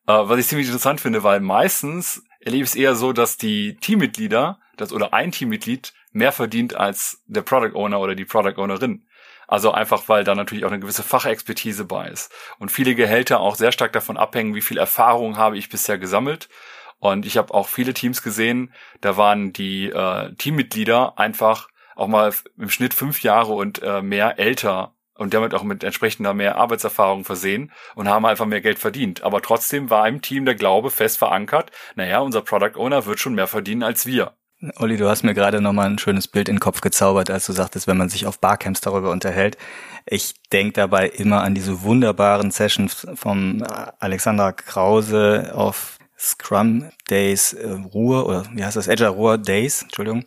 Äh, 0.07 0.13
was 0.13 0.39
ich 0.39 0.47
ziemlich 0.47 0.69
interessant 0.69 1.01
finde, 1.01 1.23
weil 1.23 1.41
meistens 1.41 2.23
erlebe 2.41 2.65
ich 2.65 2.71
es 2.71 2.77
eher 2.77 2.95
so, 2.95 3.13
dass 3.13 3.37
die 3.37 3.77
Teammitglieder, 3.77 4.61
das 4.77 4.93
oder 4.93 5.13
ein 5.13 5.33
Teammitglied 5.33 5.93
mehr 6.13 6.33
verdient 6.33 6.75
als 6.75 7.23
der 7.27 7.43
Product 7.43 7.75
Owner 7.75 8.01
oder 8.01 8.15
die 8.15 8.25
Product 8.25 8.59
Ownerin. 8.59 9.07
Also 9.47 9.73
einfach, 9.73 10.09
weil 10.09 10.23
da 10.25 10.35
natürlich 10.35 10.65
auch 10.65 10.71
eine 10.71 10.81
gewisse 10.81 11.03
Fachexpertise 11.03 11.85
bei 11.85 12.09
ist. 12.09 12.33
Und 12.59 12.71
viele 12.71 12.95
Gehälter 12.95 13.41
auch 13.41 13.57
sehr 13.57 13.73
stark 13.73 13.93
davon 13.93 14.17
abhängen, 14.17 14.55
wie 14.55 14.61
viel 14.61 14.79
Erfahrung 14.79 15.37
habe 15.37 15.59
ich 15.59 15.69
bisher 15.69 15.99
gesammelt 15.99 16.49
und 17.01 17.27
ich 17.27 17.37
habe 17.37 17.53
auch 17.53 17.69
viele 17.69 17.95
Teams 17.95 18.23
gesehen, 18.23 18.73
da 19.01 19.17
waren 19.17 19.53
die 19.53 19.91
äh, 19.91 20.35
Teammitglieder 20.37 21.19
einfach 21.19 21.69
auch 21.97 22.09
mal 22.09 22.33
im 22.57 22.71
Schnitt 22.71 22.95
fünf 22.95 23.23
Jahre 23.23 23.53
und 23.53 23.83
äh, 23.83 24.01
mehr 24.01 24.39
älter 24.39 24.95
und 25.15 25.35
damit 25.35 25.55
auch 25.55 25.63
mit 25.63 25.85
entsprechender 25.85 26.33
mehr 26.33 26.57
Arbeitserfahrung 26.57 27.25
versehen 27.25 27.73
und 27.95 28.09
haben 28.09 28.25
einfach 28.25 28.47
mehr 28.47 28.63
Geld 28.63 28.79
verdient. 28.79 29.23
Aber 29.23 29.43
trotzdem 29.43 29.91
war 29.91 30.09
im 30.09 30.23
Team 30.23 30.45
der 30.45 30.55
Glaube 30.55 30.91
fest 30.91 31.19
verankert, 31.19 31.71
naja, 31.95 32.21
unser 32.21 32.41
Product 32.43 32.77
Owner 32.77 33.05
wird 33.05 33.21
schon 33.21 33.35
mehr 33.35 33.47
verdienen 33.47 33.83
als 33.83 34.07
wir. 34.07 34.35
Olli, 34.77 34.99
du 34.99 35.09
hast 35.09 35.23
mir 35.23 35.33
gerade 35.33 35.63
nochmal 35.63 35.89
ein 35.89 35.99
schönes 35.99 36.29
Bild 36.29 36.49
in 36.49 36.57
den 36.57 36.61
Kopf 36.61 36.83
gezaubert, 36.83 37.31
als 37.31 37.47
du 37.47 37.53
sagtest, 37.53 37.87
wenn 37.87 37.97
man 37.97 38.11
sich 38.11 38.27
auf 38.27 38.41
Barcamps 38.41 38.83
darüber 38.83 39.11
unterhält. 39.11 39.57
Ich 40.05 40.35
denke 40.53 40.75
dabei 40.75 41.09
immer 41.09 41.43
an 41.43 41.55
diese 41.55 41.83
wunderbaren 41.83 42.51
Sessions 42.51 43.07
vom 43.15 43.63
Alexander 43.99 44.53
Krause 44.53 45.53
auf 45.55 45.97
Scrum 46.21 46.91
Days 47.09 47.55
äh, 47.55 47.67
Ruhe 47.67 48.27
oder 48.27 48.45
wie 48.53 48.63
heißt 48.63 48.77
das 48.77 48.91
Agile 48.91 49.09
Ruhe 49.09 49.39
Days, 49.39 49.83
Entschuldigung, 49.83 50.25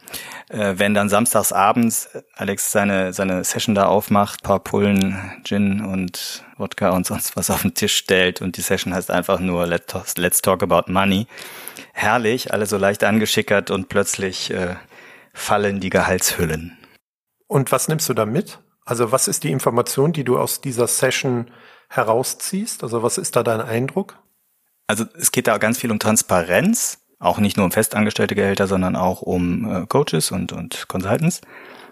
äh, 0.49 0.73
wenn 0.77 0.95
dann 0.95 1.07
samstags 1.07 1.51
abends 1.51 2.09
Alex 2.33 2.71
seine 2.71 3.13
seine 3.13 3.43
Session 3.43 3.75
da 3.75 3.85
aufmacht, 3.85 4.41
paar 4.41 4.59
Pullen 4.59 5.15
Gin 5.43 5.85
und 5.85 6.43
Wodka 6.57 6.89
und 6.89 7.05
sonst 7.05 7.35
was 7.35 7.51
auf 7.51 7.61
den 7.61 7.75
Tisch 7.75 7.95
stellt 7.95 8.41
und 8.41 8.57
die 8.57 8.61
Session 8.61 8.93
heißt 8.93 9.11
einfach 9.11 9.39
nur 9.39 9.67
Let's 9.67 9.85
Talk, 9.85 10.05
Let's 10.17 10.41
talk 10.41 10.63
about 10.63 10.91
Money. 10.91 11.27
Herrlich, 11.93 12.51
alle 12.51 12.65
so 12.65 12.77
leicht 12.77 13.03
angeschickert 13.03 13.69
und 13.69 13.87
plötzlich 13.87 14.49
äh, 14.49 14.75
fallen 15.31 15.79
die 15.79 15.91
Gehaltshüllen. 15.91 16.75
Und 17.45 17.71
was 17.71 17.87
nimmst 17.87 18.09
du 18.09 18.15
da 18.15 18.25
mit? 18.25 18.59
Also 18.83 19.11
was 19.11 19.27
ist 19.27 19.43
die 19.43 19.51
Information, 19.51 20.11
die 20.11 20.23
du 20.23 20.39
aus 20.39 20.59
dieser 20.59 20.87
Session 20.87 21.51
herausziehst? 21.89 22.81
Also 22.81 23.03
was 23.03 23.19
ist 23.19 23.35
da 23.35 23.43
dein 23.43 23.61
Eindruck? 23.61 24.17
Also 24.93 25.05
es 25.17 25.31
geht 25.31 25.47
da 25.47 25.57
ganz 25.57 25.79
viel 25.79 25.89
um 25.89 25.97
Transparenz, 25.97 26.99
auch 27.17 27.39
nicht 27.39 27.57
nur 27.57 27.65
um 27.65 27.71
festangestellte 27.71 28.35
Gehälter, 28.35 28.67
sondern 28.67 28.95
auch 28.95 29.23
um 29.23 29.67
äh, 29.67 29.87
Coaches 29.87 30.29
und, 30.29 30.53
und 30.53 30.87
Consultants. 30.87 31.41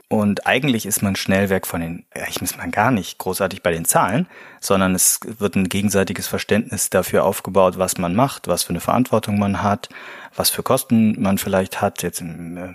Und 0.07 0.45
eigentlich 0.45 0.85
ist 0.85 1.01
man 1.01 1.15
schnell 1.15 1.49
weg 1.49 1.65
von 1.65 1.81
den, 1.81 2.05
eigentlich 2.13 2.43
ist 2.43 2.59
man 2.59 2.69
gar 2.69 2.91
nicht 2.91 3.17
großartig 3.17 3.63
bei 3.63 3.71
den 3.71 3.85
Zahlen, 3.85 4.27
sondern 4.59 4.93
es 4.93 5.19
wird 5.25 5.55
ein 5.55 5.67
gegenseitiges 5.67 6.27
Verständnis 6.27 6.91
dafür 6.91 7.23
aufgebaut, 7.23 7.79
was 7.79 7.97
man 7.97 8.13
macht, 8.13 8.47
was 8.47 8.61
für 8.61 8.69
eine 8.69 8.81
Verantwortung 8.81 9.39
man 9.39 9.63
hat, 9.63 9.89
was 10.35 10.51
für 10.51 10.61
Kosten 10.61 11.19
man 11.19 11.39
vielleicht 11.39 11.81
hat, 11.81 12.03
jetzt 12.03 12.21
im, 12.21 12.57
äh, 12.57 12.73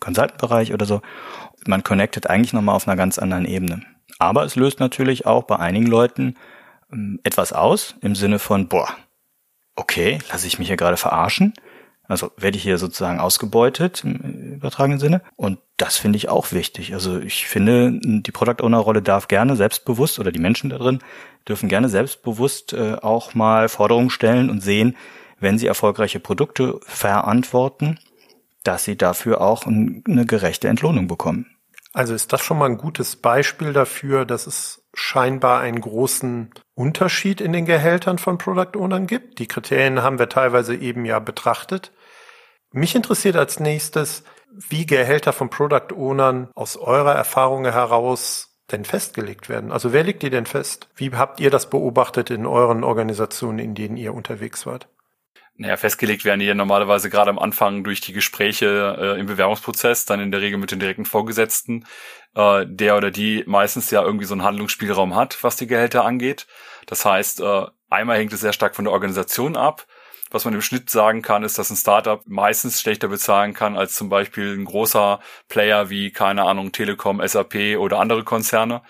Consultant-Bereich 0.00 0.72
oder 0.74 0.86
so. 0.86 1.02
Man 1.68 1.84
connectet 1.84 2.26
eigentlich 2.26 2.52
nochmal 2.52 2.74
auf 2.74 2.88
einer 2.88 2.96
ganz 2.96 3.16
anderen 3.16 3.44
Ebene. 3.44 3.82
Aber 4.18 4.42
es 4.42 4.56
löst 4.56 4.80
natürlich 4.80 5.24
auch 5.24 5.44
bei 5.44 5.60
einigen 5.60 5.86
Leuten 5.86 6.34
ähm, 6.92 7.20
etwas 7.22 7.52
aus 7.52 7.94
im 8.00 8.16
Sinne 8.16 8.40
von, 8.40 8.66
boah, 8.66 8.88
okay, 9.76 10.18
lasse 10.30 10.46
ich 10.46 10.58
mich 10.58 10.68
hier 10.68 10.76
gerade 10.76 10.96
verarschen? 10.96 11.54
Also 12.08 12.30
werde 12.36 12.56
ich 12.56 12.62
hier 12.62 12.78
sozusagen 12.78 13.18
ausgebeutet 13.18 14.04
im 14.04 14.54
übertragenen 14.54 15.00
Sinne. 15.00 15.22
Und 15.34 15.58
das 15.76 15.96
finde 15.96 16.16
ich 16.16 16.28
auch 16.28 16.52
wichtig. 16.52 16.94
Also 16.94 17.18
ich 17.18 17.46
finde, 17.46 17.98
die 18.02 18.30
Product 18.30 18.62
Owner 18.62 18.78
Rolle 18.78 19.02
darf 19.02 19.28
gerne 19.28 19.56
selbstbewusst 19.56 20.18
oder 20.18 20.32
die 20.32 20.38
Menschen 20.38 20.70
da 20.70 20.78
drin 20.78 21.00
dürfen 21.48 21.68
gerne 21.68 21.88
selbstbewusst 21.88 22.72
äh, 22.72 22.96
auch 23.02 23.34
mal 23.34 23.68
Forderungen 23.68 24.10
stellen 24.10 24.50
und 24.50 24.62
sehen, 24.62 24.96
wenn 25.38 25.58
sie 25.58 25.66
erfolgreiche 25.66 26.20
Produkte 26.20 26.80
verantworten, 26.86 27.98
dass 28.62 28.84
sie 28.84 28.96
dafür 28.96 29.40
auch 29.40 29.66
eine 29.66 30.26
gerechte 30.26 30.68
Entlohnung 30.68 31.06
bekommen. 31.06 31.46
Also 31.92 32.14
ist 32.14 32.32
das 32.32 32.42
schon 32.42 32.58
mal 32.58 32.66
ein 32.66 32.78
gutes 32.78 33.16
Beispiel 33.16 33.72
dafür, 33.72 34.24
dass 34.24 34.46
es 34.46 34.85
scheinbar 34.98 35.60
einen 35.60 35.80
großen 35.80 36.50
Unterschied 36.74 37.40
in 37.40 37.52
den 37.52 37.66
Gehältern 37.66 38.18
von 38.18 38.38
Product 38.38 38.76
Ownern 38.76 39.06
gibt. 39.06 39.38
Die 39.38 39.46
Kriterien 39.46 40.02
haben 40.02 40.18
wir 40.18 40.28
teilweise 40.28 40.74
eben 40.74 41.04
ja 41.04 41.18
betrachtet. 41.18 41.92
Mich 42.72 42.94
interessiert 42.94 43.36
als 43.36 43.60
nächstes, 43.60 44.24
wie 44.50 44.86
Gehälter 44.86 45.34
von 45.34 45.50
Product 45.50 45.92
Ownern 45.94 46.48
aus 46.54 46.76
eurer 46.76 47.14
Erfahrung 47.14 47.64
heraus 47.64 48.58
denn 48.72 48.84
festgelegt 48.84 49.48
werden. 49.48 49.70
Also 49.70 49.92
wer 49.92 50.02
legt 50.02 50.22
die 50.22 50.30
denn 50.30 50.46
fest? 50.46 50.88
Wie 50.96 51.12
habt 51.12 51.40
ihr 51.40 51.50
das 51.50 51.68
beobachtet 51.68 52.30
in 52.30 52.46
euren 52.46 52.82
Organisationen, 52.82 53.58
in 53.58 53.74
denen 53.74 53.96
ihr 53.98 54.14
unterwegs 54.14 54.64
wart? 54.66 54.88
Naja, 55.58 55.78
festgelegt 55.78 56.24
werden 56.26 56.40
die 56.40 56.46
ja 56.46 56.54
normalerweise 56.54 57.08
gerade 57.08 57.30
am 57.30 57.38
Anfang 57.38 57.82
durch 57.82 58.02
die 58.02 58.12
Gespräche 58.12 59.14
äh, 59.16 59.20
im 59.20 59.26
Bewerbungsprozess, 59.26 60.04
dann 60.04 60.20
in 60.20 60.30
der 60.30 60.42
Regel 60.42 60.58
mit 60.58 60.70
den 60.70 60.80
direkten 60.80 61.06
Vorgesetzten, 61.06 61.86
äh, 62.34 62.66
der 62.66 62.96
oder 62.96 63.10
die 63.10 63.42
meistens 63.46 63.90
ja 63.90 64.02
irgendwie 64.02 64.26
so 64.26 64.34
einen 64.34 64.44
Handlungsspielraum 64.44 65.14
hat, 65.14 65.42
was 65.42 65.56
die 65.56 65.66
Gehälter 65.66 66.04
angeht. 66.04 66.46
Das 66.84 67.06
heißt, 67.06 67.40
äh, 67.40 67.66
einmal 67.88 68.18
hängt 68.18 68.34
es 68.34 68.40
sehr 68.40 68.52
stark 68.52 68.76
von 68.76 68.84
der 68.84 68.92
Organisation 68.92 69.56
ab. 69.56 69.86
Was 70.30 70.44
man 70.44 70.54
im 70.54 70.60
Schnitt 70.60 70.90
sagen 70.90 71.22
kann, 71.22 71.44
ist, 71.44 71.56
dass 71.56 71.70
ein 71.70 71.76
Startup 71.76 72.20
meistens 72.26 72.80
schlechter 72.80 73.08
bezahlen 73.08 73.54
kann 73.54 73.76
als 73.76 73.94
zum 73.94 74.08
Beispiel 74.08 74.54
ein 74.54 74.64
großer 74.64 75.20
Player 75.48 75.88
wie, 75.88 76.10
keine 76.10 76.42
Ahnung, 76.42 76.72
Telekom, 76.72 77.26
SAP 77.26 77.78
oder 77.78 78.00
andere 78.00 78.24
Konzerne. 78.24 78.82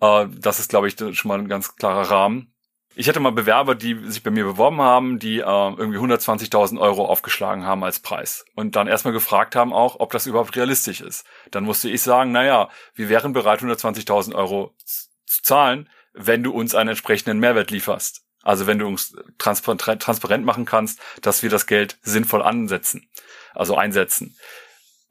Äh, 0.00 0.26
das 0.30 0.60
ist, 0.60 0.70
glaube 0.70 0.86
ich, 0.86 0.96
schon 0.96 1.28
mal 1.28 1.38
ein 1.38 1.48
ganz 1.48 1.74
klarer 1.76 2.10
Rahmen. 2.10 2.53
Ich 2.96 3.08
hatte 3.08 3.18
mal 3.18 3.32
Bewerber, 3.32 3.74
die 3.74 3.98
sich 4.04 4.22
bei 4.22 4.30
mir 4.30 4.44
beworben 4.44 4.80
haben, 4.80 5.18
die 5.18 5.38
äh, 5.38 5.42
irgendwie 5.42 5.98
120.000 5.98 6.78
Euro 6.78 7.06
aufgeschlagen 7.06 7.64
haben 7.64 7.82
als 7.82 7.98
Preis 7.98 8.44
und 8.54 8.76
dann 8.76 8.86
erstmal 8.86 9.12
gefragt 9.12 9.56
haben 9.56 9.72
auch, 9.72 9.98
ob 9.98 10.12
das 10.12 10.26
überhaupt 10.26 10.54
realistisch 10.54 11.00
ist. 11.00 11.26
Dann 11.50 11.64
musste 11.64 11.90
ich 11.90 12.02
sagen, 12.02 12.30
naja, 12.30 12.68
wir 12.94 13.08
wären 13.08 13.32
bereit, 13.32 13.60
120.000 13.60 14.34
Euro 14.34 14.74
zu 14.84 15.42
zahlen, 15.42 15.88
wenn 16.12 16.44
du 16.44 16.52
uns 16.52 16.76
einen 16.76 16.90
entsprechenden 16.90 17.40
Mehrwert 17.40 17.72
lieferst. 17.72 18.22
Also 18.42 18.66
wenn 18.68 18.78
du 18.78 18.86
uns 18.86 19.16
transparent 19.38 20.44
machen 20.44 20.64
kannst, 20.64 21.00
dass 21.22 21.42
wir 21.42 21.50
das 21.50 21.66
Geld 21.66 21.98
sinnvoll 22.02 22.42
ansetzen, 22.42 23.08
also 23.54 23.76
einsetzen. 23.76 24.36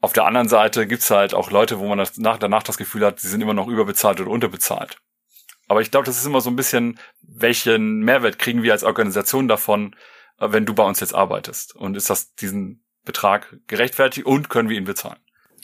Auf 0.00 0.12
der 0.12 0.24
anderen 0.24 0.48
Seite 0.48 0.86
gibt's 0.86 1.10
halt 1.10 1.34
auch 1.34 1.50
Leute, 1.50 1.78
wo 1.80 1.88
man 1.88 1.98
das 1.98 2.16
nach, 2.16 2.38
danach 2.38 2.62
das 2.62 2.78
Gefühl 2.78 3.04
hat, 3.04 3.20
sie 3.20 3.28
sind 3.28 3.40
immer 3.40 3.54
noch 3.54 3.68
überbezahlt 3.68 4.20
oder 4.20 4.30
unterbezahlt. 4.30 4.98
Aber 5.68 5.80
ich 5.80 5.90
glaube, 5.90 6.06
das 6.06 6.18
ist 6.18 6.26
immer 6.26 6.40
so 6.40 6.50
ein 6.50 6.56
bisschen, 6.56 6.98
welchen 7.22 8.00
Mehrwert 8.00 8.38
kriegen 8.38 8.62
wir 8.62 8.72
als 8.72 8.84
Organisation 8.84 9.48
davon, 9.48 9.96
äh, 10.38 10.48
wenn 10.50 10.66
du 10.66 10.74
bei 10.74 10.84
uns 10.84 11.00
jetzt 11.00 11.14
arbeitest? 11.14 11.74
Und 11.74 11.96
ist 11.96 12.10
das 12.10 12.34
diesen 12.34 12.84
Betrag 13.04 13.56
gerechtfertigt 13.66 14.26
und 14.26 14.48
können 14.48 14.68
wir 14.68 14.76
ihn 14.76 14.84
bezahlen? 14.84 15.18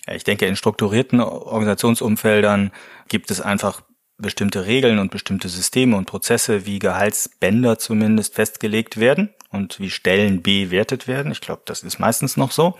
Ja, 0.06 0.14
ich 0.14 0.24
denke, 0.24 0.46
in 0.46 0.56
strukturierten 0.56 1.20
Organisationsumfeldern 1.20 2.72
gibt 3.08 3.30
es 3.30 3.40
einfach 3.40 3.82
bestimmte 4.18 4.66
Regeln 4.66 4.98
und 4.98 5.10
bestimmte 5.10 5.48
Systeme 5.48 5.96
und 5.96 6.06
Prozesse 6.06 6.66
wie 6.66 6.78
Gehaltsbänder 6.78 7.78
zumindest 7.78 8.34
festgelegt 8.34 8.98
werden 8.98 9.34
und 9.50 9.80
wie 9.80 9.90
Stellen 9.90 10.42
bewertet 10.42 11.08
werden. 11.08 11.32
Ich 11.32 11.40
glaube, 11.40 11.62
das 11.64 11.82
ist 11.82 11.98
meistens 11.98 12.36
noch 12.36 12.52
so. 12.52 12.76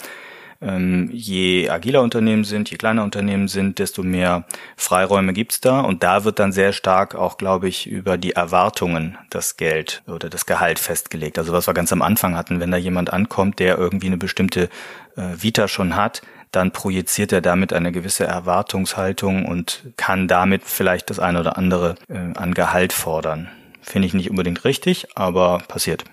Ähm, 0.63 1.09
je 1.13 1.71
agiler 1.71 2.03
Unternehmen 2.03 2.45
sind, 2.45 2.71
je 2.71 2.77
kleiner 2.77 3.03
Unternehmen 3.03 3.49
sind, 3.49 3.79
desto 3.79 4.03
mehr 4.03 4.45
Freiräume 4.77 5.33
gibt's 5.33 5.61
da. 5.61 5.81
Und 5.81 6.03
da 6.03 6.25
wird 6.25 6.39
dann 6.39 6.53
sehr 6.53 6.73
stark 6.73 7.15
auch, 7.15 7.39
glaube 7.39 7.69
ich, 7.69 7.87
über 7.87 8.19
die 8.19 8.33
Erwartungen 8.33 9.17
das 9.31 9.57
Geld 9.57 10.03
oder 10.07 10.29
das 10.29 10.45
Gehalt 10.45 10.79
festgelegt. 10.79 11.39
Also 11.39 11.53
was 11.53 11.67
wir 11.67 11.75
ganz 11.75 11.93
am 11.93 12.03
Anfang 12.03 12.37
hatten, 12.37 12.61
wenn 12.61 12.71
da 12.71 12.77
jemand 12.77 13.13
ankommt, 13.13 13.59
der 13.59 13.79
irgendwie 13.79 14.09
eine 14.09 14.19
bestimmte 14.19 14.69
äh, 15.17 15.23
Vita 15.37 15.67
schon 15.67 15.97
hat, 15.97 16.21
dann 16.53 16.73
projiziert 16.73 17.33
er 17.33 17.41
damit 17.41 17.73
eine 17.73 17.93
gewisse 17.93 18.25
Erwartungshaltung 18.25 19.47
und 19.47 19.85
kann 19.97 20.29
damit 20.29 20.63
vielleicht 20.65 21.09
das 21.09 21.21
eine 21.21 21.41
oder 21.41 21.57
andere 21.57 21.95
äh, 22.09 22.37
an 22.37 22.55
Gehalt 22.55 22.93
fordern. 22.93 23.49
Finde 23.81 24.07
ich 24.07 24.15
nicht 24.15 24.31
unbedingt 24.31 24.65
richtig, 24.65 25.17
aber 25.17 25.59
passiert. 25.69 26.05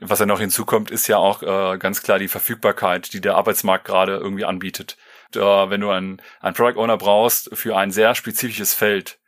Was 0.00 0.18
ja 0.18 0.26
noch 0.26 0.40
hinzukommt, 0.40 0.90
ist 0.90 1.06
ja 1.08 1.18
auch 1.18 1.42
äh, 1.42 1.78
ganz 1.78 2.02
klar 2.02 2.18
die 2.18 2.28
Verfügbarkeit, 2.28 3.12
die 3.12 3.20
der 3.20 3.36
Arbeitsmarkt 3.36 3.84
gerade 3.84 4.16
irgendwie 4.16 4.44
anbietet. 4.44 4.96
Äh, 5.34 5.40
wenn 5.40 5.80
du 5.80 5.90
einen, 5.90 6.20
einen 6.40 6.54
Product 6.54 6.78
Owner 6.78 6.96
brauchst 6.96 7.50
für 7.56 7.76
ein 7.76 7.90
sehr 7.90 8.14
spezifisches 8.14 8.74
Feld, 8.74 9.18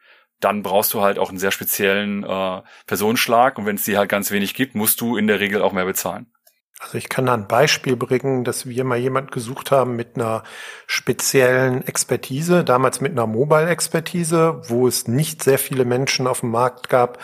dann 0.41 0.63
brauchst 0.63 0.93
du 0.93 1.01
halt 1.01 1.19
auch 1.19 1.31
einen 1.31 1.39
sehr 1.39 1.51
speziellen 1.51 2.25
äh, 2.25 2.63
Personenschlag 2.87 3.59
und 3.59 3.67
wenn 3.67 3.77
es 3.77 3.85
die 3.85 3.97
halt 3.97 4.09
ganz 4.09 4.31
wenig 4.31 4.55
gibt, 4.55 4.75
musst 4.75 5.01
du 5.01 5.17
in 5.17 5.27
der 5.27 5.41
Regel 5.41 5.63
auch 5.63 5.73
mehr 5.73 5.87
bezahlen. 5.87 6.31
Also 6.79 6.99
ich 6.99 7.09
kann 7.09 7.25
da 7.25 7.33
ein 7.33 7.49
Beispiel 7.49 7.97
bringen, 7.97 8.45
dass 8.45 8.67
wir 8.67 8.85
mal 8.85 8.99
jemand 8.99 9.33
gesucht 9.33 9.71
haben 9.71 9.97
mit 9.97 10.17
einer 10.17 10.43
speziellen 10.87 11.87
Expertise, 11.87 12.65
damals 12.65 13.01
mit 13.01 13.13
einer 13.13 13.27
Mobile-Expertise, 13.27 14.61
wo 14.69 14.87
es 14.87 15.09
nicht 15.09 15.43
sehr 15.43 15.59
viele 15.59 15.87
Menschen 15.87 16.27
auf 16.27 16.41
dem 16.41 16.51
Markt 16.51 16.91
gab, 16.91 17.19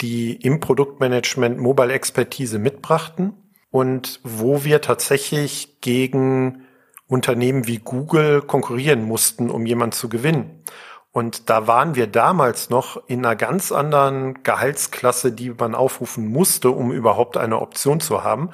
die 0.00 0.34
im 0.34 0.60
Produktmanagement 0.60 1.58
Mobile-Expertise 1.58 2.58
mitbrachten 2.58 3.34
und 3.70 4.20
wo 4.22 4.64
wir 4.64 4.80
tatsächlich 4.80 5.80
gegen 5.80 6.64
Unternehmen 7.06 7.66
wie 7.66 7.78
Google 7.78 8.42
konkurrieren 8.42 9.02
mussten, 9.04 9.50
um 9.50 9.66
jemanden 9.66 9.92
zu 9.92 10.08
gewinnen. 10.08 10.62
Und 11.10 11.48
da 11.50 11.66
waren 11.66 11.94
wir 11.94 12.06
damals 12.06 12.70
noch 12.70 13.02
in 13.08 13.24
einer 13.24 13.34
ganz 13.34 13.72
anderen 13.72 14.42
Gehaltsklasse, 14.42 15.32
die 15.32 15.50
man 15.50 15.74
aufrufen 15.74 16.28
musste, 16.28 16.70
um 16.70 16.92
überhaupt 16.92 17.36
eine 17.36 17.60
Option 17.60 18.00
zu 18.00 18.22
haben. 18.22 18.50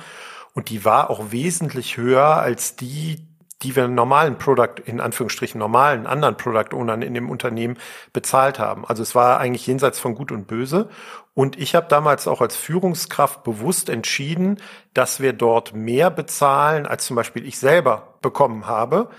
Und 0.55 0.71
die 0.71 0.85
war 0.85 1.11
auch 1.11 1.33
wesentlich 1.33 1.97
höher 1.97 2.37
als 2.37 2.77
die, 2.77 3.27
die 3.63 3.75
wir 3.75 3.89
normalen 3.89 4.39
Product, 4.39 4.77
in 4.85 5.01
Anführungsstrichen 5.01 5.59
normalen 5.59 6.07
anderen 6.07 6.37
Product 6.37 6.73
Ownern 6.73 7.03
in 7.03 7.15
dem 7.15 7.29
Unternehmen 7.29 7.77
bezahlt 8.13 8.59
haben. 8.59 8.87
Also 8.87 9.03
es 9.03 9.15
war 9.15 9.39
eigentlich 9.39 9.67
jenseits 9.67 9.99
von 9.99 10.15
Gut 10.15 10.31
und 10.31 10.47
Böse. 10.47 10.89
Und 11.35 11.59
ich 11.59 11.75
habe 11.75 11.89
damals 11.89 12.29
auch 12.29 12.41
als 12.41 12.57
Führungskraft 12.57 13.43
bewusst 13.43 13.89
entschieden, 13.89 14.61
dass 14.95 15.21
wir 15.21 15.33
dort 15.33 15.75
mehr 15.75 16.11
bezahlen, 16.11 16.87
als 16.87 17.07
zum 17.07 17.17
Beispiel 17.17 17.45
ich 17.45 17.59
selber 17.59 18.15
bekommen 18.23 18.67
habe 18.67 19.11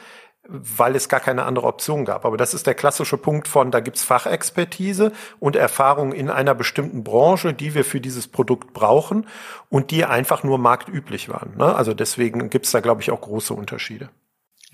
weil 0.47 0.95
es 0.95 1.09
gar 1.09 1.19
keine 1.19 1.43
andere 1.43 1.67
Option 1.67 2.05
gab. 2.05 2.25
Aber 2.25 2.37
das 2.37 2.53
ist 2.53 2.67
der 2.67 2.75
klassische 2.75 3.17
Punkt 3.17 3.47
von, 3.47 3.71
da 3.71 3.79
gibt's 3.79 4.03
Fachexpertise 4.03 5.11
und 5.39 5.55
Erfahrung 5.55 6.13
in 6.13 6.29
einer 6.29 6.53
bestimmten 6.53 7.03
Branche, 7.03 7.53
die 7.53 7.73
wir 7.73 7.83
für 7.83 7.99
dieses 7.99 8.27
Produkt 8.27 8.73
brauchen 8.73 9.27
und 9.69 9.91
die 9.91 10.05
einfach 10.05 10.43
nur 10.43 10.57
marktüblich 10.57 11.29
waren. 11.29 11.57
Ne? 11.57 11.75
Also 11.75 11.93
deswegen 11.93 12.49
gibt's 12.49 12.71
da, 12.71 12.79
glaube 12.79 13.01
ich, 13.01 13.11
auch 13.11 13.21
große 13.21 13.53
Unterschiede. 13.53 14.09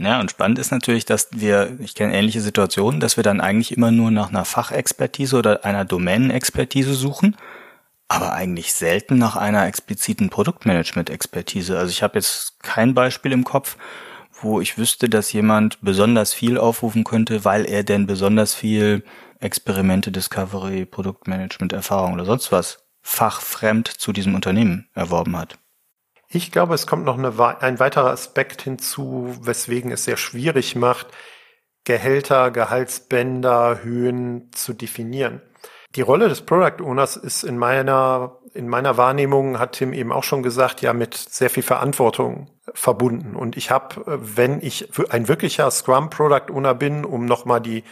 Ja, 0.04 0.20
und 0.20 0.32
spannend 0.32 0.58
ist 0.58 0.72
natürlich, 0.72 1.06
dass 1.06 1.28
wir, 1.32 1.78
ich 1.80 1.94
kenne 1.94 2.16
ähnliche 2.16 2.42
Situationen, 2.42 3.00
dass 3.00 3.18
wir 3.18 3.24
dann 3.24 3.40
eigentlich 3.40 3.78
immer 3.78 3.92
nur 3.92 4.10
nach 4.10 4.30
einer 4.30 4.46
Fachexpertise 4.46 5.38
oder 5.38 5.64
einer 5.64 5.86
Domänenexpertise 5.86 6.96
suchen, 6.96 7.38
aber 8.08 8.34
eigentlich 8.34 8.74
selten 8.74 9.20
nach 9.20 9.36
einer 9.36 9.68
expliziten 9.68 10.32
Produktmanagement-Expertise. 10.32 11.78
Also 11.78 11.92
ich 11.92 12.02
habe 12.02 12.18
jetzt 12.18 12.60
kein 12.64 12.96
Beispiel 12.96 13.32
im 13.32 13.44
Kopf, 13.44 13.78
wo 14.42 14.60
ich 14.60 14.80
wüsste, 14.80 15.08
dass 15.08 15.32
jemand 15.34 15.78
besonders 15.82 16.34
viel 16.34 16.58
aufrufen 16.58 17.04
könnte, 17.04 17.46
weil 17.46 17.66
er 17.66 17.84
denn 17.84 18.08
besonders 18.08 18.56
viel 18.56 19.04
Experimente, 19.40 20.12
Discovery, 20.12 20.86
Produktmanagement, 20.86 21.74
Erfahrung 21.74 22.14
oder 22.14 22.26
sonst 22.26 22.52
was 22.52 22.84
fachfremd 23.04 23.88
zu 23.88 24.14
diesem 24.14 24.34
Unternehmen 24.34 24.90
erworben 24.96 25.38
hat. 25.38 25.60
Ich 26.34 26.52
glaube, 26.52 26.76
es 26.76 26.88
kommt 26.88 27.04
noch 27.04 27.18
eine, 27.18 27.34
ein 27.62 27.80
weiterer 27.80 28.12
Aspekt 28.12 28.62
hinzu, 28.62 29.36
weswegen 29.42 29.92
es 29.92 30.06
sehr 30.06 30.16
schwierig 30.16 30.78
macht, 30.78 31.08
Gehälter, 31.84 32.52
Gehaltsbänder, 32.52 33.84
Höhen 33.84 34.50
zu 34.54 34.72
definieren. 34.72 35.42
Die 35.96 36.02
Rolle 36.02 36.30
des 36.30 36.44
Product 36.44 36.82
Owners 36.82 37.18
ist 37.18 37.44
in 37.44 37.58
meiner, 37.58 38.38
in 38.54 38.70
meiner 38.70 38.96
Wahrnehmung, 38.96 39.60
hat 39.60 39.74
Tim 39.74 39.92
eben 39.92 40.14
auch 40.14 40.24
schon 40.24 40.42
gesagt, 40.42 40.82
ja 40.82 40.94
mit 40.94 41.16
sehr 41.16 41.50
viel 41.50 41.64
Verantwortung 41.64 42.50
verbunden. 42.74 43.36
Und 43.36 43.58
ich 43.58 43.70
habe, 43.70 44.02
wenn 44.06 44.62
ich 44.62 44.88
ein 45.10 45.28
wirklicher 45.28 45.70
Scrum 45.70 46.10
Product 46.10 46.50
Owner 46.50 46.76
bin, 46.76 47.04
um 47.04 47.26
nochmal 47.26 47.60
die, 47.60 47.84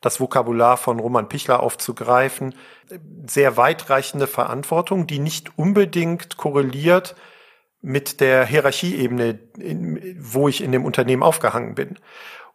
das 0.00 0.20
Vokabular 0.20 0.76
von 0.76 1.00
Roman 1.00 1.28
Pichler 1.28 1.64
aufzugreifen, 1.64 2.54
sehr 3.26 3.56
weitreichende 3.56 4.28
Verantwortung, 4.28 5.08
die 5.08 5.18
nicht 5.18 5.58
unbedingt 5.58 6.36
korreliert 6.36 7.16
mit 7.80 8.20
der 8.20 8.44
Hierarchieebene, 8.44 9.38
wo 10.18 10.48
ich 10.48 10.62
in 10.62 10.72
dem 10.72 10.84
Unternehmen 10.84 11.22
aufgehangen 11.22 11.74
bin. 11.74 11.98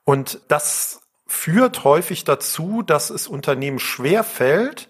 Und 0.03 0.41
das 0.47 1.01
führt 1.25 1.83
häufig 1.83 2.23
dazu, 2.25 2.81
dass 2.81 3.09
es 3.09 3.27
Unternehmen 3.27 3.79
schwer 3.79 4.23
fällt, 4.23 4.89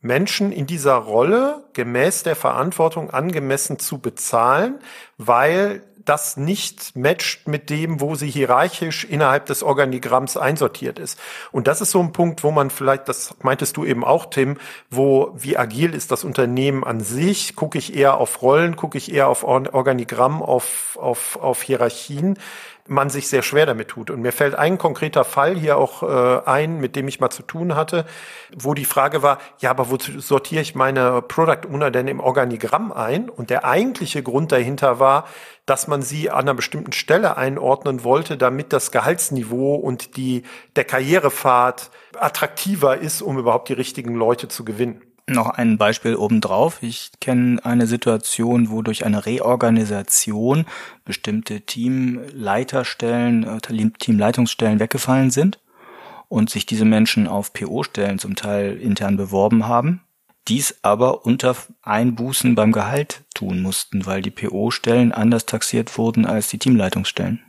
Menschen 0.00 0.52
in 0.52 0.66
dieser 0.66 0.94
Rolle 0.94 1.64
gemäß 1.72 2.22
der 2.22 2.36
Verantwortung 2.36 3.10
angemessen 3.10 3.78
zu 3.78 3.98
bezahlen, 3.98 4.78
weil 5.16 5.82
das 6.08 6.36
nicht 6.36 6.96
matcht 6.96 7.46
mit 7.46 7.70
dem, 7.70 8.00
wo 8.00 8.14
sie 8.14 8.30
hierarchisch 8.30 9.04
innerhalb 9.04 9.46
des 9.46 9.62
Organigramms 9.62 10.36
einsortiert 10.36 10.98
ist. 10.98 11.18
Und 11.52 11.66
das 11.66 11.80
ist 11.80 11.90
so 11.90 12.00
ein 12.00 12.12
Punkt, 12.12 12.42
wo 12.44 12.50
man 12.50 12.70
vielleicht, 12.70 13.08
das 13.08 13.34
meintest 13.42 13.76
du 13.76 13.84
eben 13.84 14.04
auch, 14.04 14.26
Tim, 14.26 14.56
wo, 14.90 15.32
wie 15.36 15.56
agil 15.56 15.94
ist 15.94 16.10
das 16.10 16.24
Unternehmen 16.24 16.84
an 16.84 17.00
sich? 17.00 17.56
Gucke 17.56 17.78
ich 17.78 17.94
eher 17.94 18.18
auf 18.18 18.42
Rollen, 18.42 18.76
gucke 18.76 18.98
ich 18.98 19.12
eher 19.12 19.28
auf 19.28 19.44
Organigramm, 19.44 20.42
auf, 20.42 20.96
auf, 21.00 21.36
auf 21.36 21.62
Hierarchien? 21.62 22.38
Man 22.88 23.10
sich 23.10 23.28
sehr 23.28 23.42
schwer 23.42 23.66
damit 23.66 23.88
tut. 23.88 24.10
Und 24.10 24.20
mir 24.20 24.32
fällt 24.32 24.54
ein 24.54 24.78
konkreter 24.78 25.24
Fall 25.24 25.56
hier 25.56 25.76
auch 25.76 26.02
äh, 26.02 26.46
ein, 26.46 26.80
mit 26.80 26.96
dem 26.96 27.08
ich 27.08 27.20
mal 27.20 27.30
zu 27.30 27.42
tun 27.42 27.74
hatte, 27.74 28.04
wo 28.56 28.74
die 28.74 28.84
Frage 28.84 29.22
war, 29.22 29.38
ja, 29.60 29.70
aber 29.70 29.90
wo 29.90 29.98
sortiere 29.98 30.62
ich 30.62 30.74
meine 30.74 31.22
Product 31.22 31.68
Owner 31.70 31.90
denn 31.90 32.08
im 32.08 32.20
Organigramm 32.20 32.92
ein? 32.92 33.28
Und 33.28 33.50
der 33.50 33.64
eigentliche 33.64 34.22
Grund 34.22 34.52
dahinter 34.52 34.98
war, 35.00 35.26
dass 35.66 35.88
man 35.88 36.02
sie 36.02 36.30
an 36.30 36.40
einer 36.40 36.54
bestimmten 36.54 36.92
Stelle 36.92 37.36
einordnen 37.36 38.04
wollte, 38.04 38.36
damit 38.36 38.72
das 38.72 38.92
Gehaltsniveau 38.92 39.74
und 39.74 40.16
die, 40.16 40.44
der 40.76 40.84
Karrierepfad 40.84 41.90
attraktiver 42.18 42.98
ist, 42.98 43.22
um 43.22 43.38
überhaupt 43.38 43.68
die 43.68 43.74
richtigen 43.74 44.14
Leute 44.14 44.48
zu 44.48 44.64
gewinnen. 44.64 45.02
Noch 45.28 45.48
ein 45.48 45.76
Beispiel 45.76 46.14
obendrauf. 46.14 46.82
Ich 46.84 47.10
kenne 47.20 47.64
eine 47.64 47.88
Situation, 47.88 48.70
wo 48.70 48.82
durch 48.82 49.04
eine 49.04 49.26
Reorganisation 49.26 50.66
bestimmte 51.04 51.62
Teamleiterstellen, 51.62 53.42
äh, 53.42 53.58
Teamleitungsstellen 53.60 54.78
weggefallen 54.78 55.32
sind 55.32 55.58
und 56.28 56.48
sich 56.48 56.64
diese 56.64 56.84
Menschen 56.84 57.26
auf 57.26 57.52
PO-Stellen 57.52 58.20
zum 58.20 58.36
Teil 58.36 58.76
intern 58.76 59.16
beworben 59.16 59.66
haben, 59.66 60.00
dies 60.46 60.76
aber 60.82 61.26
unter 61.26 61.56
Einbußen 61.82 62.54
beim 62.54 62.70
Gehalt 62.70 63.24
tun 63.34 63.62
mussten, 63.62 64.06
weil 64.06 64.22
die 64.22 64.30
PO-Stellen 64.30 65.10
anders 65.10 65.44
taxiert 65.44 65.98
wurden 65.98 66.24
als 66.24 66.48
die 66.48 66.58
Teamleitungsstellen. 66.58 67.42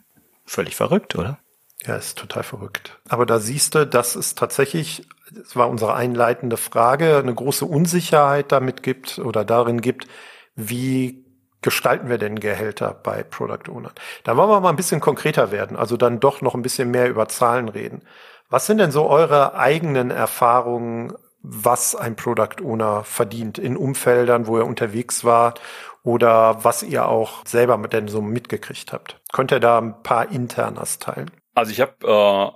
Völlig 0.46 0.76
verrückt, 0.76 1.16
oder? 1.16 1.38
Ja, 1.86 1.96
ist 1.96 2.18
total 2.18 2.44
verrückt. 2.44 3.00
Aber 3.08 3.26
da 3.26 3.40
siehst 3.40 3.76
du, 3.76 3.86
dass 3.86 4.16
es 4.16 4.36
tatsächlich 4.36 5.08
das 5.32 5.56
war 5.56 5.70
unsere 5.70 5.94
einleitende 5.96 6.58
Frage, 6.58 7.18
eine 7.18 7.34
große 7.34 7.66
Unsicherheit 7.66 8.52
damit 8.52 8.84
gibt 8.84 9.20
oder 9.20 9.44
darin 9.44 9.82
gibt, 9.82 10.08
wie 10.56 11.26
gestalten 11.62 12.10
wir 12.10 12.18
denn 12.18 12.40
Gehälter 12.40 12.94
bei 12.94 13.24
Product 13.24 13.70
Ownern? 13.70 13.92
Da 14.24 14.38
wollen 14.38 14.50
wir 14.50 14.60
mal 14.62 14.70
ein 14.70 14.76
bisschen 14.76 15.02
konkreter 15.02 15.52
werden, 15.52 15.76
also 15.76 15.98
dann 15.98 16.20
doch 16.20 16.42
noch 16.42 16.56
ein 16.56 16.62
bisschen 16.62 16.92
mehr 16.92 17.10
über 17.10 17.28
Zahlen 17.28 17.68
reden. 17.68 18.04
Was 18.50 18.66
sind 18.66 18.78
denn 18.78 18.92
so 18.92 19.08
eure 19.08 19.56
eigenen 19.56 20.12
Erfahrungen, 20.12 21.14
was 21.42 21.96
ein 21.96 22.16
Product 22.16 22.64
Owner 22.64 23.04
verdient 23.04 23.58
in 23.58 23.76
Umfeldern, 23.76 24.48
wo 24.48 24.58
er 24.58 24.66
unterwegs 24.66 25.26
war 25.26 25.56
oder 26.04 26.64
was 26.64 26.84
ihr 26.84 27.08
auch 27.08 27.46
selber 27.46 27.78
denn 27.88 28.08
so 28.08 28.22
mitgekriegt 28.22 28.94
habt? 28.94 29.20
Könnt 29.34 29.52
ihr 29.52 29.60
da 29.60 29.78
ein 29.78 30.02
paar 30.04 30.32
Internas 30.32 31.00
teilen? 31.00 31.32
Also 31.58 31.72
ich 31.72 31.82
habe 31.82 32.54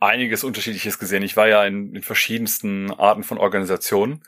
äh, 0.00 0.04
einiges 0.04 0.42
Unterschiedliches 0.42 0.98
gesehen. 0.98 1.22
Ich 1.22 1.36
war 1.36 1.46
ja 1.46 1.64
in, 1.64 1.94
in 1.94 2.02
verschiedensten 2.02 2.90
Arten 2.90 3.22
von 3.22 3.38
Organisationen. 3.38 4.24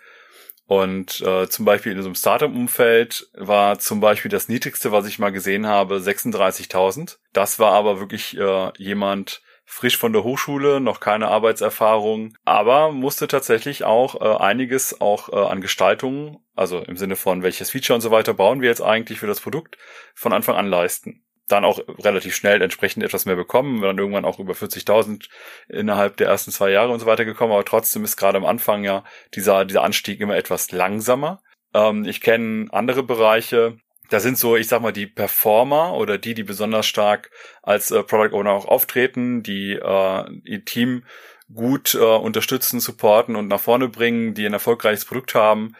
Und 0.67 1.21
äh, 1.21 1.49
zum 1.49 1.65
Beispiel 1.65 1.91
in 1.91 2.01
so 2.01 2.07
einem 2.07 2.15
Startup-Umfeld 2.15 3.29
war 3.35 3.81
zum 3.81 3.99
Beispiel 3.99 4.31
das 4.31 4.49
niedrigste, 4.49 4.93
was 4.93 5.07
ich 5.07 5.19
mal 5.19 5.33
gesehen 5.33 5.67
habe, 5.67 5.97
36.000. 5.97 7.17
Das 7.33 7.59
war 7.59 7.73
aber 7.73 7.99
wirklich 7.99 8.39
äh, 8.39 8.71
jemand 8.79 9.43
frisch 9.65 9.99
von 9.99 10.13
der 10.13 10.23
Hochschule, 10.23 10.79
noch 10.79 11.01
keine 11.01 11.27
Arbeitserfahrung, 11.27 12.37
aber 12.45 12.93
musste 12.93 13.27
tatsächlich 13.27 13.83
auch 13.83 14.21
äh, 14.21 14.43
einiges 14.43 15.01
auch 15.01 15.29
äh, 15.31 15.37
an 15.37 15.61
Gestaltungen, 15.61 16.39
also 16.55 16.79
im 16.79 16.97
Sinne 16.97 17.17
von 17.17 17.43
welches 17.43 17.71
Feature 17.71 17.97
und 17.97 18.01
so 18.01 18.13
weiter 18.13 18.33
bauen 18.33 18.61
wir 18.61 18.69
jetzt 18.69 18.83
eigentlich 18.83 19.19
für 19.19 19.27
das 19.27 19.41
Produkt, 19.41 19.77
von 20.15 20.33
Anfang 20.33 20.55
an 20.55 20.69
leisten 20.69 21.25
dann 21.49 21.65
auch 21.65 21.79
relativ 21.99 22.35
schnell 22.35 22.63
entsprechend 22.63 23.03
etwas 23.05 23.27
mehr 23.27 23.37
bekommen, 23.37 23.83
dann 23.83 23.99
irgendwann 23.99 24.25
auch 24.25 24.39
über 24.39 24.55
40.000 24.55 25.29
innerhalb 25.69 26.17
der 26.17 26.29
ersten 26.29 26.51
zwei 26.51 26.71
Jahre 26.71 26.93
und 26.93 27.01
so 27.01 27.07
weiter 27.07 27.25
gekommen, 27.25 27.53
aber 27.53 27.65
trotzdem 27.65 28.05
ist 28.05 28.17
gerade 28.17 28.39
am 28.39 28.47
Anfang 28.47 28.85
ja 28.85 29.05
dieser, 29.35 29.65
dieser 29.65 29.83
Anstieg 29.83 30.21
immer 30.21 30.37
etwas 30.37 30.73
langsamer. 30.73 31.43
Ähm, 31.75 32.05
ich 32.05 32.21
kenne 32.21 32.69
andere 32.73 33.03
Bereiche, 33.03 33.77
da 34.11 34.21
sind 34.21 34.39
so, 34.39 34.57
ich 34.57 34.69
sag 34.69 34.83
mal, 34.83 34.93
die 34.93 35.07
Performer 35.07 35.95
oder 35.95 36.19
die, 36.19 36.35
die 36.35 36.45
besonders 36.45 36.87
stark 36.87 37.31
als 37.63 37.91
äh, 37.91 38.03
Product 38.03 38.35
Owner 38.35 38.53
auch 38.53 38.67
auftreten, 38.67 39.43
die 39.43 39.73
äh, 39.73 40.31
ihr 40.45 40.65
Team 40.65 41.05
gut 41.53 41.95
äh, 41.95 41.99
unterstützen, 41.99 42.81
supporten 42.81 43.37
und 43.37 43.49
nach 43.49 43.61
vorne 43.61 43.89
bringen, 43.89 44.35
die 44.35 44.47
ein 44.47 44.53
erfolgreiches 44.53 45.05
Produkt 45.05 45.35
haben, 45.35 45.75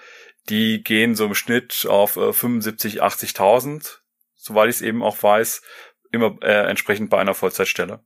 die 0.49 0.83
gehen 0.83 1.15
so 1.15 1.25
im 1.25 1.35
Schnitt 1.35 1.87
auf 1.89 2.17
äh, 2.17 2.33
75, 2.33 3.03
80.000 3.03 4.04
soweit 4.45 4.69
ich 4.69 4.77
es 4.77 4.83
eben 4.83 5.03
auch 5.03 5.23
weiß, 5.23 5.63
immer 6.13 6.37
äh, 6.43 6.69
entsprechend 6.69 7.11
bei 7.11 7.19
einer 7.19 7.35
Vollzeitstelle. 7.35 8.01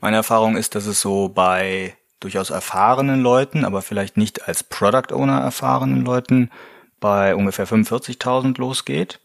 Meine 0.00 0.16
Erfahrung 0.16 0.56
ist, 0.56 0.74
dass 0.74 0.86
es 0.86 1.00
so 1.00 1.28
bei 1.28 1.96
durchaus 2.18 2.50
erfahrenen 2.50 3.20
Leuten, 3.20 3.64
aber 3.64 3.82
vielleicht 3.82 4.16
nicht 4.16 4.48
als 4.48 4.62
Product 4.62 5.12
Owner 5.14 5.40
erfahrenen 5.40 6.04
Leuten 6.04 6.50
bei 6.98 7.34
ungefähr 7.34 7.66
45.000 7.66 8.58
losgeht 8.58 9.20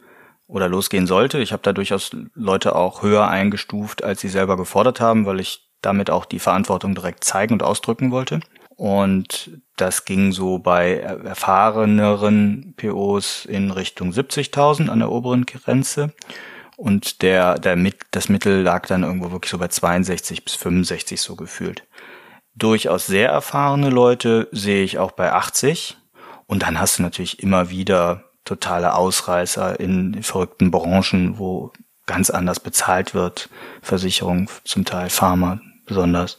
oder 0.47 0.67
losgehen 0.67 1.07
sollte. 1.07 1.39
Ich 1.39 1.53
habe 1.53 1.63
da 1.63 1.73
durchaus 1.73 2.11
Leute 2.33 2.75
auch 2.75 3.01
höher 3.01 3.27
eingestuft, 3.27 4.03
als 4.03 4.21
sie 4.21 4.29
selber 4.29 4.57
gefordert 4.57 4.99
haben, 4.99 5.25
weil 5.25 5.39
ich 5.39 5.69
damit 5.81 6.09
auch 6.09 6.25
die 6.25 6.39
Verantwortung 6.39 6.95
direkt 6.95 7.23
zeigen 7.23 7.53
und 7.53 7.63
ausdrücken 7.63 8.11
wollte. 8.11 8.41
Und 8.75 9.61
das 9.77 10.05
ging 10.05 10.31
so 10.31 10.59
bei 10.59 10.99
erfahreneren 10.99 12.73
POs 12.75 13.45
in 13.45 13.71
Richtung 13.71 14.11
70.000 14.11 14.89
an 14.89 14.99
der 14.99 15.11
oberen 15.11 15.45
Grenze. 15.45 16.13
Und 16.75 17.21
der, 17.21 17.57
der 17.57 17.77
mit, 17.77 18.01
das 18.11 18.27
Mittel 18.27 18.61
lag 18.61 18.85
dann 18.87 19.03
irgendwo 19.03 19.31
wirklich 19.31 19.51
so 19.51 19.57
bei 19.57 19.69
62 19.69 20.43
bis 20.43 20.55
65 20.55 21.21
so 21.21 21.35
gefühlt. 21.35 21.83
Durchaus 22.53 23.05
sehr 23.05 23.29
erfahrene 23.29 23.89
Leute 23.89 24.49
sehe 24.51 24.83
ich 24.83 24.97
auch 24.97 25.11
bei 25.11 25.31
80. 25.31 25.97
Und 26.47 26.63
dann 26.63 26.79
hast 26.79 26.99
du 26.99 27.03
natürlich 27.03 27.41
immer 27.41 27.69
wieder 27.69 28.25
totale 28.43 28.93
Ausreißer 28.93 29.79
in 29.79 30.21
verrückten 30.21 30.69
Branchen, 30.69 31.39
wo 31.39 31.71
ganz 32.05 32.29
anders 32.29 32.59
bezahlt 32.59 33.13
wird. 33.13 33.49
Versicherung 33.81 34.49
zum 34.63 34.85
Teil, 34.85 35.09
Pharma 35.09 35.59
besonders. 35.85 36.37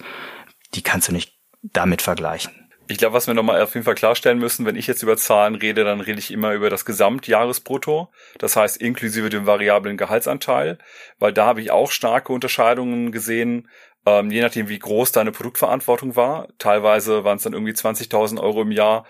Die 0.75 0.83
kannst 0.83 1.09
du 1.09 1.13
nicht 1.13 1.36
damit 1.73 2.03
vergleichen. 2.03 2.53
Ich 2.89 2.99
glaube, 2.99 3.15
was 3.15 3.27
wir 3.27 3.35
nochmal 3.35 3.61
auf 3.61 3.75
jeden 3.75 3.85
Fall 3.85 3.97
klarstellen 3.97 4.39
müssen, 4.39 4.65
wenn 4.65 4.77
ich 4.77 4.87
jetzt 4.87 5.03
über 5.03 5.17
Zahlen 5.17 5.57
rede, 5.57 5.83
dann 5.83 6.01
rede 6.01 6.21
ich 6.21 6.31
immer 6.31 6.53
über 6.53 6.71
das 6.71 6.85
Gesamtjahresbrutto. 6.85 8.13
Das 8.39 8.55
heißt, 8.55 8.77
inklusive 8.77 9.29
dem 9.29 9.45
variablen 9.45 9.97
Gehaltsanteil, 9.97 10.79
weil 11.19 11.33
da 11.33 11.47
habe 11.47 11.61
ich 11.61 11.73
auch 11.73 11.91
starke 11.91 12.33
Unterscheidungen 12.33 13.11
gesehen, 13.11 13.69
ähm, 14.07 14.31
je 14.31 14.41
nachdem, 14.41 14.69
wie 14.69 14.79
groß 14.79 15.11
deine 15.11 15.33
Produktverantwortung 15.33 16.15
war. 16.15 16.49
Teilweise 16.59 17.25
waren 17.25 17.39
es 17.39 17.43
dann 17.43 17.55
irgendwie 17.55 17.73
20.000 17.73 18.41
Euro 18.41 18.63
im 18.63 18.71
Jahr, 18.71 19.05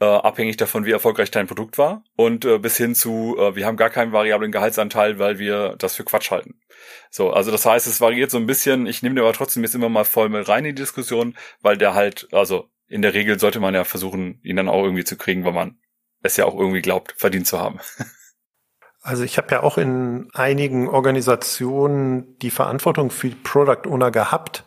äh, 0.00 0.04
abhängig 0.04 0.58
davon, 0.58 0.84
wie 0.84 0.90
erfolgreich 0.90 1.30
dein 1.30 1.46
Produkt 1.46 1.78
war. 1.78 2.04
Und 2.16 2.44
äh, 2.44 2.58
bis 2.58 2.76
hin 2.76 2.94
zu, 2.94 3.36
äh, 3.38 3.56
wir 3.56 3.66
haben 3.66 3.76
gar 3.78 3.90
keinen 3.90 4.12
variablen 4.12 4.52
Gehaltsanteil, 4.52 5.18
weil 5.18 5.38
wir 5.38 5.76
das 5.78 5.96
für 5.96 6.04
Quatsch 6.04 6.30
halten. 6.30 6.60
So, 7.10 7.30
also 7.30 7.50
das 7.50 7.66
heißt, 7.66 7.86
es 7.86 8.00
variiert 8.00 8.30
so 8.30 8.38
ein 8.38 8.46
bisschen. 8.46 8.86
Ich 8.86 9.02
nehme 9.02 9.14
den 9.14 9.24
aber 9.24 9.32
trotzdem 9.32 9.62
jetzt 9.62 9.74
immer 9.74 9.88
mal 9.88 10.04
voll 10.04 10.28
mit 10.28 10.48
rein 10.48 10.64
in 10.64 10.74
die 10.74 10.82
Diskussion, 10.82 11.36
weil 11.60 11.76
der 11.76 11.94
halt, 11.94 12.28
also 12.32 12.68
in 12.88 13.02
der 13.02 13.14
Regel 13.14 13.38
sollte 13.38 13.60
man 13.60 13.74
ja 13.74 13.84
versuchen, 13.84 14.38
ihn 14.42 14.56
dann 14.56 14.68
auch 14.68 14.84
irgendwie 14.84 15.04
zu 15.04 15.16
kriegen, 15.16 15.44
weil 15.44 15.52
man 15.52 15.78
es 16.22 16.36
ja 16.36 16.44
auch 16.44 16.58
irgendwie 16.58 16.82
glaubt, 16.82 17.14
verdient 17.16 17.46
zu 17.46 17.58
haben. 17.58 17.80
Also 19.04 19.24
ich 19.24 19.36
habe 19.36 19.48
ja 19.50 19.64
auch 19.64 19.78
in 19.78 20.28
einigen 20.32 20.88
Organisationen 20.88 22.38
die 22.38 22.52
Verantwortung 22.52 23.10
für 23.10 23.30
Product 23.30 23.88
Owner 23.88 24.12
gehabt 24.12 24.64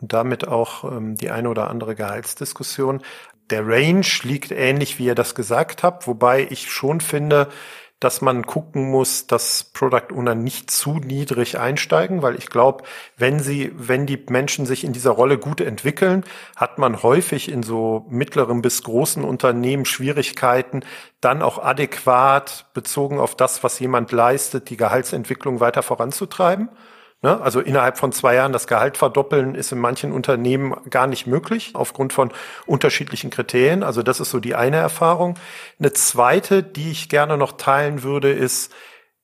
und 0.00 0.12
damit 0.12 0.48
auch 0.48 0.82
ähm, 0.82 1.14
die 1.14 1.30
eine 1.30 1.48
oder 1.48 1.70
andere 1.70 1.94
Gehaltsdiskussion. 1.94 3.02
Der 3.50 3.66
Range 3.66 4.06
liegt 4.24 4.50
ähnlich, 4.50 4.98
wie 4.98 5.06
ihr 5.06 5.14
das 5.14 5.36
gesagt 5.36 5.84
habt, 5.84 6.08
wobei 6.08 6.46
ich 6.50 6.72
schon 6.72 7.00
finde, 7.00 7.48
dass 8.00 8.20
man 8.20 8.46
gucken 8.46 8.90
muss, 8.90 9.26
dass 9.26 9.64
Product 9.64 10.14
Owner 10.14 10.34
nicht 10.34 10.70
zu 10.70 10.98
niedrig 10.98 11.58
einsteigen, 11.58 12.22
weil 12.22 12.36
ich 12.36 12.48
glaube, 12.48 12.84
wenn 13.16 13.40
sie, 13.40 13.72
wenn 13.74 14.06
die 14.06 14.24
Menschen 14.28 14.66
sich 14.66 14.84
in 14.84 14.92
dieser 14.92 15.10
Rolle 15.10 15.38
gut 15.38 15.60
entwickeln, 15.60 16.24
hat 16.54 16.78
man 16.78 17.02
häufig 17.02 17.50
in 17.50 17.62
so 17.62 18.06
mittleren 18.08 18.62
bis 18.62 18.84
großen 18.84 19.24
Unternehmen 19.24 19.84
Schwierigkeiten, 19.84 20.84
dann 21.20 21.42
auch 21.42 21.58
adäquat 21.58 22.66
bezogen 22.72 23.18
auf 23.18 23.34
das, 23.34 23.64
was 23.64 23.80
jemand 23.80 24.12
leistet, 24.12 24.70
die 24.70 24.76
Gehaltsentwicklung 24.76 25.58
weiter 25.58 25.82
voranzutreiben. 25.82 26.68
Ne? 27.20 27.40
Also 27.40 27.60
innerhalb 27.60 27.98
von 27.98 28.12
zwei 28.12 28.36
Jahren 28.36 28.52
das 28.52 28.68
Gehalt 28.68 28.96
verdoppeln 28.96 29.56
ist 29.56 29.72
in 29.72 29.78
manchen 29.78 30.12
Unternehmen 30.12 30.74
gar 30.88 31.08
nicht 31.08 31.26
möglich, 31.26 31.72
aufgrund 31.74 32.12
von 32.12 32.32
unterschiedlichen 32.66 33.30
Kriterien. 33.30 33.82
Also 33.82 34.02
das 34.02 34.20
ist 34.20 34.30
so 34.30 34.38
die 34.38 34.54
eine 34.54 34.76
Erfahrung. 34.76 35.34
Eine 35.80 35.92
zweite, 35.92 36.62
die 36.62 36.92
ich 36.92 37.08
gerne 37.08 37.36
noch 37.36 37.52
teilen 37.52 38.02
würde, 38.02 38.30
ist, 38.30 38.72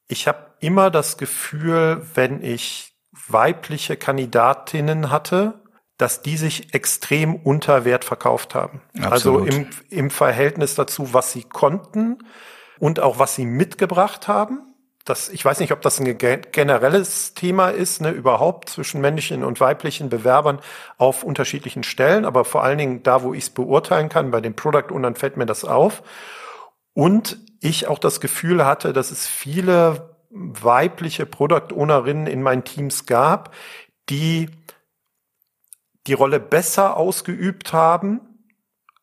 Ich 0.07 0.29
habe 0.29 0.55
immer 0.61 0.91
das 0.91 1.17
Gefühl, 1.17 2.05
wenn 2.15 2.43
ich 2.43 2.93
weibliche 3.29 3.97
Kandidatinnen 3.97 5.11
hatte, 5.11 5.63
dass 5.97 6.21
die 6.21 6.37
sich 6.37 6.75
extrem 6.75 7.37
unter 7.37 7.85
Wert 7.85 8.05
verkauft 8.05 8.55
haben. 8.55 8.83
Also 8.97 9.39
Absolut. 9.39 9.47
Also 9.47 9.59
im, 9.59 9.69
im 9.91 10.11
Verhältnis 10.11 10.75
dazu, 10.75 11.15
was 11.15 11.33
sie 11.33 11.45
konnten 11.45 12.19
und 12.81 12.99
auch 13.01 13.19
was 13.19 13.37
sie 13.37 13.47
mitgebracht 13.47 14.27
haben 14.27 14.74
das, 15.05 15.29
ich 15.29 15.45
weiß 15.45 15.61
nicht, 15.61 15.73
ob 15.73 15.83
das 15.83 16.01
ein 16.01 16.17
generelles 16.17 17.35
Thema 17.35 17.69
ist, 17.69 18.01
ne, 18.01 18.11
überhaupt 18.11 18.71
zwischen 18.71 19.03
männlichen 19.03 19.45
und 19.45 19.61
weiblichen 19.61 20.09
Bewerbern 20.09 20.61
auf 20.97 21.25
unterschiedlichen 21.25 21.83
Stellen, 21.83 22.25
aber 22.25 22.47
vor 22.47 22.65
allen 22.65 22.79
Dingen 22.79 23.03
da, 23.03 23.23
wo 23.23 23.35
ich 23.35 23.45
es 23.45 23.51
beurteilen 23.51 24.09
kann, 24.09 24.31
bei 24.31 24.41
den 24.41 24.57
Product 24.57 24.91
Ownern 24.91 25.15
fällt 25.15 25.37
mir 25.37 25.45
das 25.47 25.65
auf. 25.65 26.03
Und 26.95 27.39
ich 27.61 27.87
auch 27.87 27.99
das 27.99 28.21
Gefühl 28.21 28.65
hatte, 28.65 28.95
dass 28.95 29.11
es 29.11 29.27
viele 29.27 30.17
weibliche 30.31 31.27
Product 31.27 31.75
Ownerinnen 31.75 32.27
in 32.27 32.43
meinen 32.43 32.65
Teams 32.65 33.05
gab, 33.05 33.55
die 34.09 34.49
die 36.07 36.15
Rolle 36.15 36.41
besser 36.41 36.97
ausgeübt 36.97 37.73
haben 37.73 38.21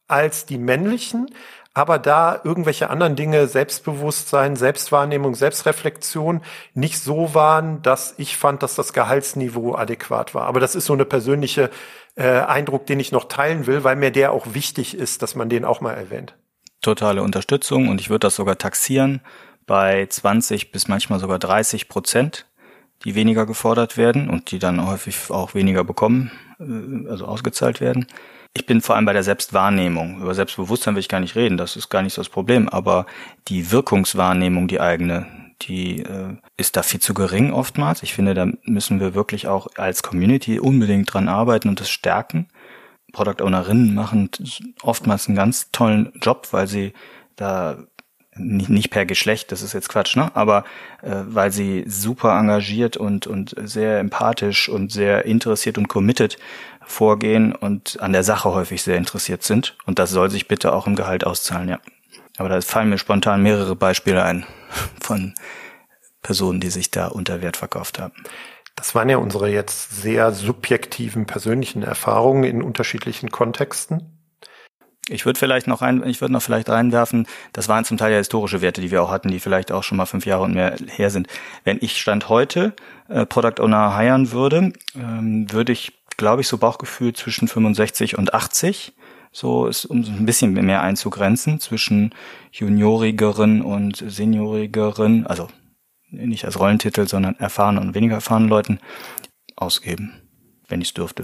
als 0.08 0.46
die 0.46 0.58
männlichen, 0.58 1.28
aber 1.74 2.00
da 2.00 2.42
irgendwelche 2.44 2.90
anderen 2.90 3.16
Dinge, 3.16 3.48
Selbstbewusstsein, 3.48 4.56
Selbstwahrnehmung, 4.56 5.36
Selbstreflexion 5.36 6.42
nicht 6.74 7.00
so 7.00 7.34
waren, 7.34 7.82
dass 7.82 8.14
ich 8.18 8.36
fand, 8.36 8.62
dass 8.62 8.76
das 8.76 8.92
Gehaltsniveau 8.92 9.76
adäquat 9.76 10.36
war. 10.36 10.48
Aber 10.48 10.60
das 10.60 10.76
ist 10.76 10.86
so 10.86 10.94
eine 10.94 11.06
persönliche 11.06 11.70
äh, 12.16 12.28
Eindruck, 12.28 12.86
den 12.88 13.00
ich 13.00 13.14
noch 13.14 13.26
teilen 13.26 13.68
will, 13.68 13.84
weil 13.86 13.96
mir 13.96 14.12
der 14.12 14.34
auch 14.34 14.54
wichtig 14.54 14.98
ist, 14.98 15.22
dass 15.22 15.36
man 15.36 15.48
den 15.48 15.64
auch 15.64 15.80
mal 15.80 15.94
erwähnt. 15.94 16.36
Totale 16.82 17.24
Unterstützung 17.24 17.88
und 17.88 18.02
ich 18.02 18.10
würde 18.10 18.28
das 18.28 18.36
sogar 18.36 18.58
taxieren 18.58 19.22
bei 19.66 20.06
20 20.08 20.72
bis 20.72 20.88
manchmal 20.90 21.20
sogar 21.20 21.40
30 21.40 21.88
Prozent, 21.88 22.48
die 23.06 23.16
weniger 23.16 23.46
gefordert 23.46 23.96
werden 23.96 24.30
und 24.30 24.52
die 24.52 24.60
dann 24.60 24.86
häufig 24.86 25.30
auch 25.30 25.54
weniger 25.54 25.86
bekommen, 25.86 26.32
äh, 26.60 27.10
also 27.10 27.26
ausgezahlt 27.26 27.80
werden. 27.80 28.08
Ich 28.54 28.66
bin 28.66 28.82
vor 28.82 28.96
allem 28.96 29.06
bei 29.06 29.14
der 29.14 29.24
Selbstwahrnehmung. 29.24 30.22
Über 30.22 30.34
Selbstbewusstsein 30.34 30.96
will 30.96 31.00
ich 31.00 31.08
gar 31.08 31.22
nicht 31.22 31.36
reden, 31.36 31.58
das 31.58 31.78
ist 31.78 31.90
gar 31.90 32.02
nicht 32.02 32.14
so 32.14 32.22
das 32.22 32.30
Problem. 32.30 32.68
Aber 32.68 33.06
die 33.48 33.72
Wirkungswahrnehmung, 33.72 34.68
die 34.68 34.82
eigene, 34.82 35.26
die 35.62 36.02
äh, 36.02 36.36
ist 36.58 36.76
da 36.76 36.84
viel 36.84 37.00
zu 37.00 37.14
gering 37.14 37.54
oftmals. 37.54 38.04
Ich 38.04 38.14
finde, 38.14 38.34
da 38.34 38.48
müssen 38.64 39.00
wir 39.00 39.14
wirklich 39.14 39.48
auch 39.48 39.68
als 39.78 40.04
Community 40.04 40.60
unbedingt 40.60 41.14
dran 41.14 41.30
arbeiten 41.30 41.70
und 41.70 41.80
das 41.80 41.90
stärken. 41.90 42.50
Product 43.14 43.42
Ownerinnen 43.42 43.94
machen 43.94 44.30
oftmals 44.82 45.28
einen 45.28 45.38
ganz 45.38 45.72
tollen 45.72 46.12
Job, 46.22 46.48
weil 46.52 46.68
sie 46.68 46.94
da 47.36 47.78
nicht, 48.36 48.70
nicht 48.70 48.90
per 48.92 49.06
Geschlecht, 49.06 49.52
das 49.52 49.62
ist 49.62 49.74
jetzt 49.74 49.90
Quatsch, 49.90 50.16
ne? 50.16 50.32
Aber 50.36 50.64
äh, 51.02 51.24
weil 51.26 51.52
sie 51.52 51.84
super 51.88 52.38
engagiert 52.38 52.96
und 52.96 53.28
und 53.28 53.56
sehr 53.64 54.00
empathisch 54.00 54.70
und 54.70 54.92
sehr 54.92 55.26
interessiert 55.26 55.78
und 55.78 55.90
committed 55.90 56.38
vorgehen 56.86 57.54
und 57.56 58.00
an 58.02 58.14
der 58.14 58.24
Sache 58.24 58.54
häufig 58.54 58.82
sehr 58.84 58.98
interessiert 58.98 59.44
sind. 59.44 59.78
Und 59.86 60.00
das 60.00 60.12
soll 60.12 60.30
sich 60.30 60.48
bitte 60.48 60.74
auch 60.74 60.88
im 60.88 60.96
Gehalt 60.96 61.26
auszahlen, 61.26 61.70
ja. 61.70 61.80
Aber 62.38 62.50
da 62.50 62.60
fallen 62.62 62.90
mir 62.90 62.98
spontan 62.98 63.44
mehrere 63.44 63.76
Beispiele 63.76 64.24
ein 64.24 64.46
von 65.02 65.34
Personen, 66.22 66.60
die 66.60 66.70
sich 66.70 66.92
da 66.92 67.08
unter 67.08 67.42
Wert 67.42 67.58
verkauft 67.58 68.00
haben. 68.00 68.14
Das 68.76 68.96
waren 68.96 69.10
ja 69.10 69.18
unsere 69.18 69.50
jetzt 69.50 70.02
sehr 70.02 70.32
subjektiven 70.32 71.26
persönlichen 71.26 71.84
Erfahrungen 71.84 72.44
in 72.44 72.64
unterschiedlichen 72.64 73.30
Kontexten. 73.30 74.18
Ich 75.10 75.26
würde 75.26 75.40
vielleicht 75.40 75.68
noch 75.68 75.82
ein, 75.82 76.08
ich 76.08 76.22
würde 76.22 76.34
noch 76.34 76.42
vielleicht 76.42 76.70
reinwerfen, 76.70 77.28
das 77.54 77.68
waren 77.68 77.84
zum 77.84 77.98
Teil 77.98 78.12
ja 78.12 78.20
historische 78.20 78.62
Werte, 78.62 78.82
die 78.82 78.92
wir 78.92 79.04
auch 79.04 79.12
hatten, 79.12 79.30
die 79.30 79.40
vielleicht 79.40 79.72
auch 79.72 79.84
schon 79.84 79.98
mal 79.98 80.06
fünf 80.06 80.26
Jahre 80.26 80.44
und 80.44 80.54
mehr 80.54 80.78
her 80.88 81.10
sind. 81.10 81.28
Wenn 81.64 81.80
ich 81.82 82.00
Stand 82.00 82.30
heute 82.30 82.74
äh, 83.10 83.26
Product 83.26 83.62
Owner 83.62 83.96
heiern 83.96 84.32
würde, 84.32 84.72
ähm, 84.96 85.52
würde 85.52 85.74
ich 85.74 86.01
glaube 86.22 86.42
ich, 86.42 86.48
so 86.48 86.60
Bauchgefühl 86.60 87.14
zwischen 87.14 87.48
65 87.48 88.16
und 88.16 88.36
80. 88.36 88.94
So 89.32 89.66
ist, 89.66 89.86
um 89.86 90.02
ein 90.02 90.26
bisschen 90.26 90.54
mehr 90.54 90.82
einzugrenzen 90.82 91.60
zwischen 91.60 92.14
juniorigeren 92.52 93.64
und 93.64 93.96
seniorigeren, 93.96 95.26
also 95.26 95.48
nicht 96.12 96.46
als 96.46 96.60
Rollentitel, 96.60 97.08
sondern 97.08 97.40
erfahrenen 97.40 97.82
und 97.88 97.96
weniger 97.96 98.16
erfahrenen 98.16 98.50
Leuten 98.50 98.80
ausgeben, 99.56 100.22
wenn 100.68 100.82
ich 100.82 100.90
es 100.90 100.94
dürfte. 100.94 101.24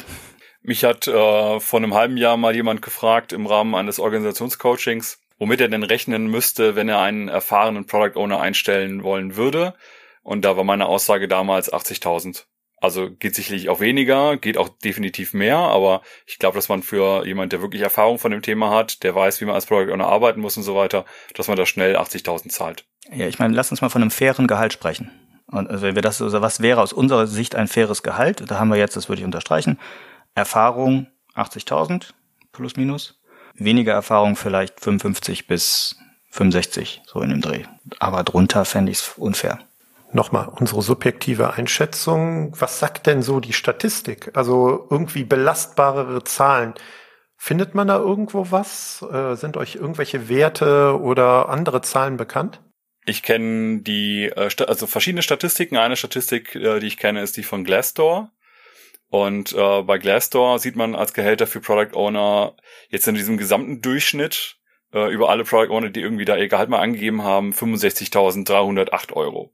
Mich 0.63 0.83
hat 0.83 1.07
äh, 1.07 1.59
vor 1.59 1.79
einem 1.79 1.93
halben 1.93 2.17
Jahr 2.17 2.35
mal 2.35 2.55
jemand 2.55 2.81
gefragt 2.81 3.33
im 3.33 3.45
Rahmen 3.45 3.75
eines 3.75 3.99
Organisationscoachings, 3.99 5.19
womit 5.37 5.61
er 5.61 5.67
denn 5.67 5.83
rechnen 5.83 6.25
müsste, 6.25 6.75
wenn 6.75 6.89
er 6.89 7.01
einen 7.01 7.27
erfahrenen 7.27 7.85
Product 7.85 8.19
Owner 8.19 8.39
einstellen 8.39 9.03
wollen 9.03 9.35
würde. 9.35 9.75
Und 10.23 10.43
da 10.43 10.57
war 10.57 10.63
meine 10.63 10.87
Aussage 10.87 11.27
damals 11.27 11.71
80.000. 11.71 12.45
Also 12.79 13.09
geht 13.09 13.33
sicherlich 13.33 13.69
auch 13.69 13.79
weniger, 13.79 14.37
geht 14.37 14.57
auch 14.57 14.69
definitiv 14.69 15.33
mehr, 15.33 15.57
aber 15.57 16.03
ich 16.27 16.37
glaube, 16.37 16.55
dass 16.55 16.69
man 16.69 16.83
für 16.83 17.25
jemand, 17.25 17.51
der 17.51 17.61
wirklich 17.61 17.81
Erfahrung 17.81 18.19
von 18.19 18.31
dem 18.31 18.43
Thema 18.43 18.69
hat, 18.69 19.01
der 19.01 19.15
weiß, 19.15 19.41
wie 19.41 19.45
man 19.45 19.55
als 19.55 19.65
Product 19.65 19.91
Owner 19.91 20.05
arbeiten 20.05 20.41
muss 20.41 20.57
und 20.57 20.63
so 20.63 20.75
weiter, 20.75 21.03
dass 21.33 21.47
man 21.47 21.57
da 21.57 21.65
schnell 21.65 21.97
80.000 21.97 22.49
zahlt. 22.49 22.85
Ja, 23.11 23.27
ich 23.27 23.39
meine, 23.39 23.55
lass 23.55 23.71
uns 23.71 23.81
mal 23.81 23.89
von 23.89 24.03
einem 24.03 24.11
fairen 24.11 24.45
Gehalt 24.45 24.73
sprechen. 24.73 25.09
Und 25.47 25.69
also 25.69 25.83
wenn 25.83 25.95
wir 25.95 26.03
das, 26.03 26.21
also 26.21 26.41
was 26.41 26.61
wäre 26.61 26.81
aus 26.81 26.93
unserer 26.93 27.25
Sicht 27.25 27.55
ein 27.55 27.67
faires 27.67 28.03
Gehalt? 28.03 28.43
Da 28.45 28.59
haben 28.59 28.69
wir 28.69 28.77
jetzt, 28.77 28.95
das 28.95 29.09
würde 29.09 29.21
ich 29.21 29.25
unterstreichen, 29.25 29.79
Erfahrung 30.35 31.07
80.000 31.35 32.11
plus 32.51 32.75
minus, 32.75 33.19
weniger 33.55 33.93
Erfahrung 33.93 34.35
vielleicht 34.35 34.79
55 34.81 35.47
bis 35.47 35.95
65 36.29 37.01
so 37.07 37.21
in 37.21 37.29
dem 37.29 37.41
Dreh. 37.41 37.63
Aber 37.97 38.23
drunter 38.23 38.65
fände 38.65 38.91
ich 38.91 38.99
es 38.99 39.13
unfair 39.17 39.66
nochmal 40.17 40.49
unsere 40.49 40.81
subjektive 40.81 41.53
Einschätzung. 41.53 42.53
Was 42.59 42.79
sagt 42.79 43.07
denn 43.07 43.21
so 43.21 43.39
die 43.39 43.53
Statistik? 43.53 44.31
Also 44.33 44.87
irgendwie 44.89 45.23
belastbarere 45.23 46.25
Zahlen. 46.25 46.73
Findet 47.37 47.75
man 47.75 47.87
da 47.87 47.97
irgendwo 47.97 48.47
was? 48.51 49.05
Äh, 49.09 49.35
sind 49.35 49.55
euch 49.55 49.75
irgendwelche 49.75 50.27
Werte 50.27 50.99
oder 50.99 51.47
andere 51.47 51.81
Zahlen 51.81 52.17
bekannt? 52.17 52.61
Ich 53.05 53.23
kenne 53.23 53.81
die, 53.83 54.25
äh, 54.25 54.49
also 54.67 54.87
verschiedene 54.87 55.21
Statistiken. 55.21 55.77
Eine 55.77 55.95
Statistik, 55.95 56.55
äh, 56.55 56.79
die 56.79 56.87
ich 56.87 56.97
kenne, 56.97 57.21
ist 57.21 57.37
die 57.37 57.43
von 57.43 57.63
Glassdoor. 57.63 58.31
Und 59.09 59.53
äh, 59.53 59.83
bei 59.83 59.97
Glassdoor 59.99 60.59
sieht 60.59 60.75
man 60.75 60.95
als 60.95 61.13
Gehälter 61.13 61.47
für 61.47 61.61
Product 61.61 61.95
Owner 61.95 62.55
jetzt 62.89 63.07
in 63.07 63.15
diesem 63.15 63.37
gesamten 63.37 63.81
Durchschnitt 63.81 64.57
äh, 64.93 65.13
über 65.13 65.29
alle 65.29 65.45
Product 65.45 65.71
Owner, 65.71 65.89
die 65.89 66.01
irgendwie 66.01 66.25
da 66.25 66.35
ihr 66.35 66.49
Gehalt 66.49 66.69
mal 66.69 66.81
angegeben 66.81 67.23
haben, 67.23 67.51
65.308 67.51 69.13
Euro. 69.13 69.53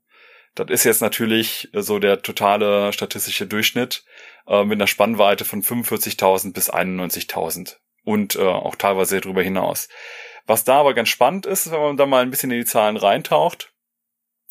Das 0.54 0.70
ist 0.70 0.84
jetzt 0.84 1.02
natürlich 1.02 1.68
äh, 1.74 1.82
so 1.82 1.98
der 1.98 2.22
totale 2.22 2.92
statistische 2.92 3.46
Durchschnitt 3.46 4.04
äh, 4.46 4.64
mit 4.64 4.78
einer 4.78 4.86
Spannweite 4.86 5.44
von 5.44 5.62
45.000 5.62 6.52
bis 6.52 6.72
91.000 6.72 7.76
und 8.04 8.36
äh, 8.36 8.42
auch 8.42 8.76
teilweise 8.76 9.20
darüber 9.20 9.42
hinaus. 9.42 9.88
Was 10.46 10.64
da 10.64 10.80
aber 10.80 10.94
ganz 10.94 11.08
spannend 11.08 11.46
ist, 11.46 11.70
wenn 11.70 11.80
man 11.80 11.96
da 11.96 12.06
mal 12.06 12.22
ein 12.22 12.30
bisschen 12.30 12.50
in 12.50 12.58
die 12.58 12.66
Zahlen 12.66 12.96
reintaucht, 12.96 13.72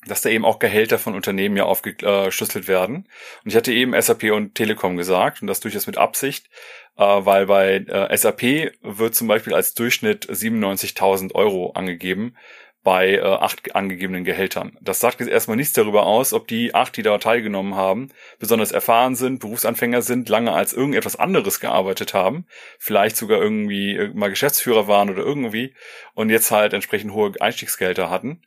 dass 0.07 0.21
da 0.21 0.29
eben 0.29 0.43
auch 0.43 0.59
Gehälter 0.59 0.99
von 0.99 1.15
Unternehmen 1.15 1.55
ja 1.55 1.63
aufgeschlüsselt 1.63 2.67
werden. 2.67 3.07
Und 3.43 3.51
ich 3.51 3.55
hatte 3.55 3.71
eben 3.71 3.99
SAP 3.99 4.23
und 4.31 4.55
Telekom 4.55 4.97
gesagt 4.97 5.41
und 5.41 5.47
das 5.47 5.61
durchaus 5.61 5.87
mit 5.87 5.97
Absicht, 5.97 6.49
äh, 6.97 7.03
weil 7.03 7.45
bei 7.45 7.77
äh, 7.77 8.17
SAP 8.17 8.73
wird 8.81 9.15
zum 9.15 9.27
Beispiel 9.27 9.53
als 9.53 9.73
Durchschnitt 9.75 10.25
97.000 10.29 11.33
Euro 11.35 11.71
angegeben 11.71 12.35
bei 12.83 13.13
äh, 13.13 13.21
acht 13.21 13.75
angegebenen 13.75 14.23
Gehältern. 14.25 14.77
Das 14.81 14.99
sagt 14.99 15.19
jetzt 15.19 15.29
erstmal 15.29 15.57
nichts 15.57 15.73
darüber 15.73 16.05
aus, 16.05 16.33
ob 16.33 16.47
die 16.47 16.75
acht, 16.75 16.97
die 16.97 17.03
da 17.03 17.17
teilgenommen 17.17 17.75
haben, 17.75 18.09
besonders 18.39 18.71
erfahren 18.71 19.15
sind, 19.15 19.39
Berufsanfänger 19.39 20.01
sind, 20.01 20.27
lange 20.29 20.51
als 20.51 20.73
irgendetwas 20.73 21.15
anderes 21.15 21.59
gearbeitet 21.59 22.13
haben, 22.13 22.45
vielleicht 22.79 23.15
sogar 23.15 23.41
irgendwie 23.41 23.95
äh, 23.95 24.09
mal 24.13 24.29
Geschäftsführer 24.29 24.87
waren 24.87 25.09
oder 25.09 25.23
irgendwie 25.23 25.73
und 26.13 26.29
jetzt 26.29 26.51
halt 26.51 26.73
entsprechend 26.73 27.13
hohe 27.13 27.31
Einstiegsgelder 27.39 28.09
hatten. 28.09 28.41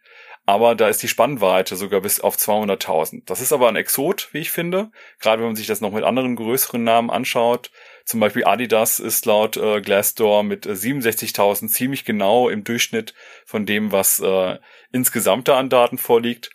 Aber 0.49 0.77
da 0.77 0.89
ist 0.89 1.03
die 1.03 1.09
Spannweite 1.09 1.75
sogar 1.75 2.01
bis 2.01 2.21
auf 2.21 2.37
200.000. 2.37 3.23
Das 3.27 3.41
ist 3.41 3.53
aber 3.53 3.69
ein 3.69 3.75
Exot, 3.75 4.29
wie 4.31 4.39
ich 4.39 4.53
finde. 4.53 4.93
Gerade 5.19 5.43
wenn 5.43 5.49
man 5.49 5.57
sich 5.57 5.67
das 5.67 5.81
noch 5.81 5.91
mit 5.91 6.05
anderen 6.05 6.37
größeren 6.37 6.85
Namen 6.85 7.11
anschaut, 7.11 7.73
zum 8.07 8.21
Beispiel 8.21 8.45
Adidas 8.45 9.01
ist 9.01 9.27
laut 9.27 9.57
äh, 9.57 9.81
Glassdoor 9.81 10.45
mit 10.45 10.65
äh, 10.65 10.71
67.000 10.71 11.69
ziemlich 11.69 12.05
genau 12.05 12.49
im 12.49 12.63
Durchschnitt 12.63 13.15
von 13.45 13.67
dem, 13.67 13.91
was 13.91 14.21
äh, 14.21 14.59
insgesamt 14.93 15.49
da 15.49 15.59
an 15.59 15.69
Daten 15.69 15.99
vorliegt. 15.99 16.51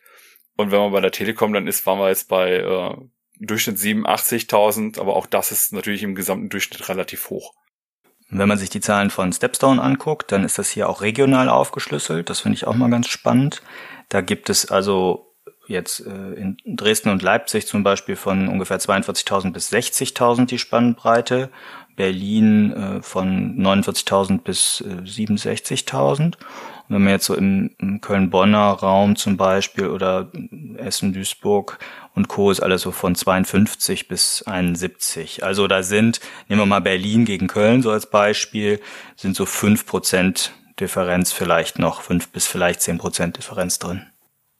Und 0.55 0.71
wenn 0.71 0.79
man 0.79 0.93
bei 0.93 1.01
der 1.01 1.11
Telekom 1.11 1.51
dann 1.53 1.67
ist, 1.67 1.85
waren 1.85 1.99
wir 1.99 2.07
jetzt 2.07 2.29
bei 2.29 2.55
äh, 2.55 2.95
Durchschnitt 3.37 3.77
87.000, 3.77 4.97
aber 4.99 5.15
auch 5.17 5.25
das 5.25 5.51
ist 5.51 5.73
natürlich 5.73 6.03
im 6.03 6.15
gesamten 6.15 6.47
Durchschnitt 6.47 6.87
relativ 6.87 7.29
hoch. 7.29 7.53
Wenn 8.29 8.47
man 8.47 8.57
sich 8.57 8.69
die 8.69 8.79
Zahlen 8.79 9.09
von 9.09 9.33
Stepstone 9.33 9.81
anguckt, 9.81 10.31
dann 10.31 10.45
ist 10.45 10.57
das 10.57 10.69
hier 10.69 10.87
auch 10.87 11.01
regional 11.01 11.49
aufgeschlüsselt. 11.49 12.29
Das 12.29 12.39
finde 12.39 12.55
ich 12.55 12.65
auch 12.65 12.75
mal 12.75 12.89
ganz 12.89 13.09
spannend. 13.09 13.61
Da 14.07 14.21
gibt 14.21 14.49
es 14.49 14.71
also 14.71 15.30
jetzt 15.71 16.05
äh, 16.05 16.33
in 16.33 16.57
Dresden 16.65 17.09
und 17.09 17.21
Leipzig 17.21 17.67
zum 17.67 17.83
Beispiel 17.83 18.15
von 18.15 18.47
ungefähr 18.47 18.79
42.000 18.79 19.51
bis 19.51 19.71
60.000 19.71 20.45
die 20.45 20.59
Spannbreite, 20.59 21.49
Berlin 21.95 22.71
äh, 22.73 23.01
von 23.01 23.57
49.000 23.57 24.41
bis 24.41 24.81
äh, 24.81 25.01
67.000. 25.03 26.21
Und 26.21 26.35
wenn 26.87 27.03
man 27.03 27.13
jetzt 27.13 27.25
so 27.25 27.35
im, 27.35 27.71
im 27.79 28.01
Köln-Bonner 28.01 28.71
Raum 28.71 29.15
zum 29.15 29.37
Beispiel 29.37 29.87
oder 29.87 30.29
Essen-Duisburg 30.77 31.79
und 32.15 32.27
Co. 32.27 32.51
ist 32.51 32.59
alles 32.59 32.81
so 32.81 32.91
von 32.91 33.15
52 33.15 34.07
bis 34.07 34.43
71. 34.43 35.43
Also 35.43 35.67
da 35.67 35.83
sind, 35.83 36.19
nehmen 36.49 36.61
wir 36.61 36.65
mal 36.65 36.81
Berlin 36.81 37.25
gegen 37.25 37.47
Köln 37.47 37.81
so 37.81 37.91
als 37.91 38.07
Beispiel, 38.07 38.81
sind 39.15 39.35
so 39.35 39.45
fünf 39.45 39.85
Prozent 39.85 40.53
Differenz 40.79 41.31
vielleicht 41.31 41.79
noch, 41.79 42.01
fünf 42.01 42.29
bis 42.29 42.47
vielleicht 42.47 42.81
zehn 42.81 42.97
Prozent 42.97 43.37
Differenz 43.37 43.79
drin. 43.79 44.10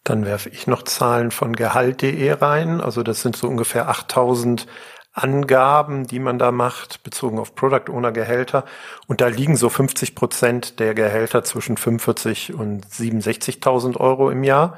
Dann 0.04 0.26
werfe 0.26 0.50
ich 0.50 0.66
noch 0.68 0.84
Zahlen 0.84 1.32
von 1.32 1.56
Gehalt.de 1.56 2.32
rein. 2.32 2.82
Also 2.82 3.04
das 3.04 3.22
sind 3.22 3.36
so 3.36 3.48
ungefähr 3.48 3.88
8000 3.90 4.68
Angaben, 5.14 6.08
die 6.08 6.20
man 6.20 6.40
da 6.40 6.52
macht, 6.52 7.04
bezogen 7.04 7.38
auf 7.38 7.54
Product 7.54 7.92
Owner 7.92 8.12
Gehälter. 8.12 8.64
Und 9.08 9.22
da 9.22 9.28
liegen 9.28 9.58
so 9.58 9.70
50 9.70 10.16
Prozent 10.16 10.80
der 10.80 10.94
Gehälter 10.94 11.44
zwischen 11.44 11.76
45 11.78 12.54
und 12.54 12.86
67.000 12.86 13.98
Euro 13.98 14.32
im 14.32 14.44
Jahr. 14.44 14.78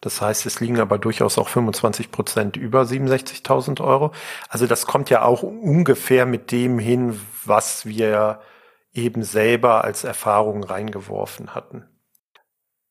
Das 0.00 0.20
heißt, 0.20 0.46
es 0.46 0.60
liegen 0.60 0.80
aber 0.80 0.98
durchaus 0.98 1.38
auch 1.38 1.48
25 1.48 2.10
Prozent 2.10 2.56
über 2.56 2.82
67.000 2.82 3.82
Euro. 3.82 4.12
Also 4.48 4.66
das 4.66 4.86
kommt 4.86 5.10
ja 5.10 5.22
auch 5.22 5.42
ungefähr 5.42 6.26
mit 6.26 6.50
dem 6.50 6.78
hin, 6.78 7.20
was 7.44 7.86
wir 7.86 8.40
eben 8.92 9.22
selber 9.22 9.84
als 9.84 10.04
Erfahrung 10.04 10.64
reingeworfen 10.64 11.54
hatten. 11.54 11.84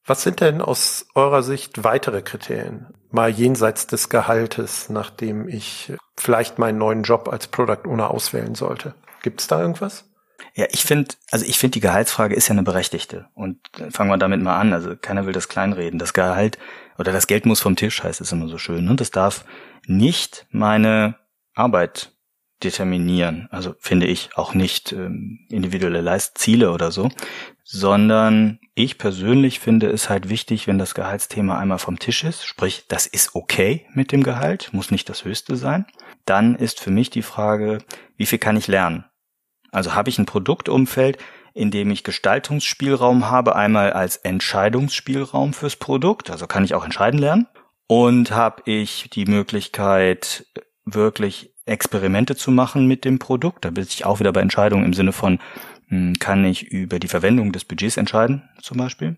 Was 0.05 0.23
sind 0.23 0.41
denn 0.41 0.61
aus 0.61 1.05
eurer 1.15 1.43
Sicht 1.43 1.83
weitere 1.83 2.21
Kriterien? 2.21 2.87
Mal 3.11 3.29
jenseits 3.29 3.87
des 3.87 4.09
Gehaltes, 4.09 4.89
nachdem 4.89 5.47
ich 5.47 5.93
vielleicht 6.17 6.59
meinen 6.59 6.77
neuen 6.77 7.03
Job 7.03 7.29
als 7.29 7.47
Product 7.47 7.87
Owner 7.87 8.11
auswählen 8.11 8.55
sollte. 8.55 8.95
Gibt 9.21 9.39
es 9.39 9.47
da 9.47 9.61
irgendwas? 9.61 10.09
Ja, 10.55 10.65
ich 10.71 10.83
finde, 10.83 11.15
also 11.31 11.45
ich 11.45 11.57
finde, 11.57 11.73
die 11.73 11.79
Gehaltsfrage 11.79 12.35
ist 12.35 12.47
ja 12.49 12.51
eine 12.51 12.63
berechtigte. 12.63 13.27
Und 13.33 13.59
fangen 13.91 14.09
wir 14.09 14.17
damit 14.17 14.41
mal 14.41 14.59
an. 14.59 14.73
Also 14.73 14.95
keiner 14.95 15.25
will 15.25 15.33
das 15.33 15.47
kleinreden. 15.47 15.99
Das 15.99 16.13
Gehalt 16.13 16.57
oder 16.97 17.13
das 17.13 17.27
Geld 17.27 17.45
muss 17.45 17.61
vom 17.61 17.75
Tisch, 17.75 18.03
heißt 18.03 18.19
es 18.19 18.31
immer 18.31 18.49
so 18.49 18.57
schön. 18.57 18.89
Und 18.89 18.99
das 18.99 19.09
darf 19.09 19.45
nicht 19.87 20.45
meine 20.51 21.15
Arbeit 21.55 22.11
determinieren. 22.63 23.47
Also 23.51 23.75
finde 23.79 24.07
ich 24.07 24.31
auch 24.35 24.53
nicht 24.53 24.91
ähm, 24.91 25.39
individuelle 25.49 26.01
Leistziele 26.01 26.71
oder 26.71 26.91
so, 26.91 27.09
sondern 27.63 28.59
ich 28.75 28.97
persönlich 28.97 29.59
finde 29.59 29.87
es 29.89 30.09
halt 30.09 30.29
wichtig, 30.29 30.67
wenn 30.67 30.77
das 30.77 30.95
Gehaltsthema 30.95 31.57
einmal 31.57 31.79
vom 31.79 31.99
Tisch 31.99 32.23
ist, 32.23 32.45
sprich, 32.45 32.85
das 32.87 33.05
ist 33.07 33.35
okay 33.35 33.85
mit 33.93 34.11
dem 34.11 34.23
Gehalt, 34.23 34.69
muss 34.73 34.91
nicht 34.91 35.09
das 35.09 35.25
höchste 35.25 35.55
sein. 35.55 35.85
Dann 36.25 36.55
ist 36.55 36.79
für 36.79 36.91
mich 36.91 37.09
die 37.09 37.21
Frage, 37.21 37.79
wie 38.17 38.25
viel 38.25 38.39
kann 38.39 38.57
ich 38.57 38.67
lernen? 38.67 39.05
Also 39.71 39.95
habe 39.95 40.09
ich 40.09 40.19
ein 40.19 40.25
Produktumfeld, 40.25 41.17
in 41.53 41.71
dem 41.71 41.91
ich 41.91 42.03
Gestaltungsspielraum 42.03 43.29
habe, 43.29 43.55
einmal 43.55 43.93
als 43.93 44.17
Entscheidungsspielraum 44.17 45.53
fürs 45.53 45.75
Produkt, 45.75 46.29
also 46.29 46.47
kann 46.47 46.65
ich 46.65 46.73
auch 46.73 46.83
entscheiden 46.83 47.19
lernen, 47.19 47.47
und 47.87 48.31
habe 48.31 48.63
ich 48.65 49.09
die 49.11 49.25
Möglichkeit, 49.25 50.47
wirklich 50.85 51.53
Experimente 51.65 52.35
zu 52.35 52.51
machen 52.51 52.87
mit 52.87 53.05
dem 53.05 53.19
Produkt. 53.19 53.65
Da 53.65 53.69
bin 53.69 53.83
ich 53.83 54.05
auch 54.05 54.19
wieder 54.19 54.33
bei 54.33 54.41
Entscheidungen 54.41 54.85
im 54.85 54.93
Sinne 54.93 55.13
von, 55.13 55.39
kann 56.19 56.45
ich 56.45 56.71
über 56.71 56.99
die 56.99 57.07
Verwendung 57.07 57.51
des 57.51 57.65
Budgets 57.65 57.97
entscheiden, 57.97 58.49
zum 58.61 58.77
Beispiel. 58.77 59.17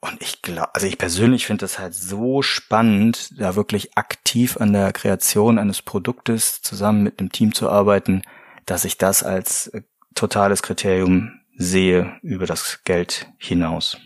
Und 0.00 0.20
ich 0.20 0.42
glaube, 0.42 0.74
also 0.74 0.86
ich 0.88 0.98
persönlich 0.98 1.46
finde 1.46 1.60
das 1.60 1.78
halt 1.78 1.94
so 1.94 2.42
spannend, 2.42 3.38
da 3.38 3.54
wirklich 3.54 3.96
aktiv 3.96 4.56
an 4.56 4.72
der 4.72 4.92
Kreation 4.92 5.58
eines 5.58 5.80
Produktes 5.80 6.60
zusammen 6.60 7.04
mit 7.04 7.20
einem 7.20 7.30
Team 7.30 7.54
zu 7.54 7.70
arbeiten, 7.70 8.22
dass 8.66 8.84
ich 8.84 8.98
das 8.98 9.22
als 9.22 9.68
äh, 9.68 9.82
totales 10.14 10.62
Kriterium 10.62 11.40
sehe 11.56 12.18
über 12.22 12.46
das 12.46 12.80
Geld 12.84 13.28
hinaus. 13.38 13.96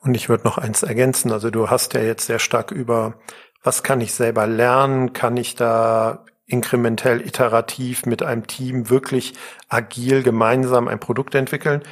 Und 0.00 0.14
ich 0.14 0.28
würde 0.28 0.44
noch 0.44 0.58
eins 0.58 0.82
ergänzen. 0.82 1.30
Also 1.30 1.50
du 1.50 1.70
hast 1.70 1.94
ja 1.94 2.00
jetzt 2.00 2.26
sehr 2.26 2.40
stark 2.40 2.72
über, 2.72 3.20
was 3.62 3.84
kann 3.84 4.00
ich 4.00 4.14
selber 4.14 4.46
lernen? 4.46 5.12
Kann 5.12 5.36
ich 5.36 5.54
da 5.54 6.24
inkrementell, 6.48 7.20
iterativ 7.20 8.06
mit 8.06 8.22
einem 8.22 8.46
Team 8.46 8.90
wirklich 8.90 9.34
agil 9.68 10.22
gemeinsam 10.22 10.88
ein 10.88 10.98
Produkt 10.98 11.34
entwickeln. 11.34 11.82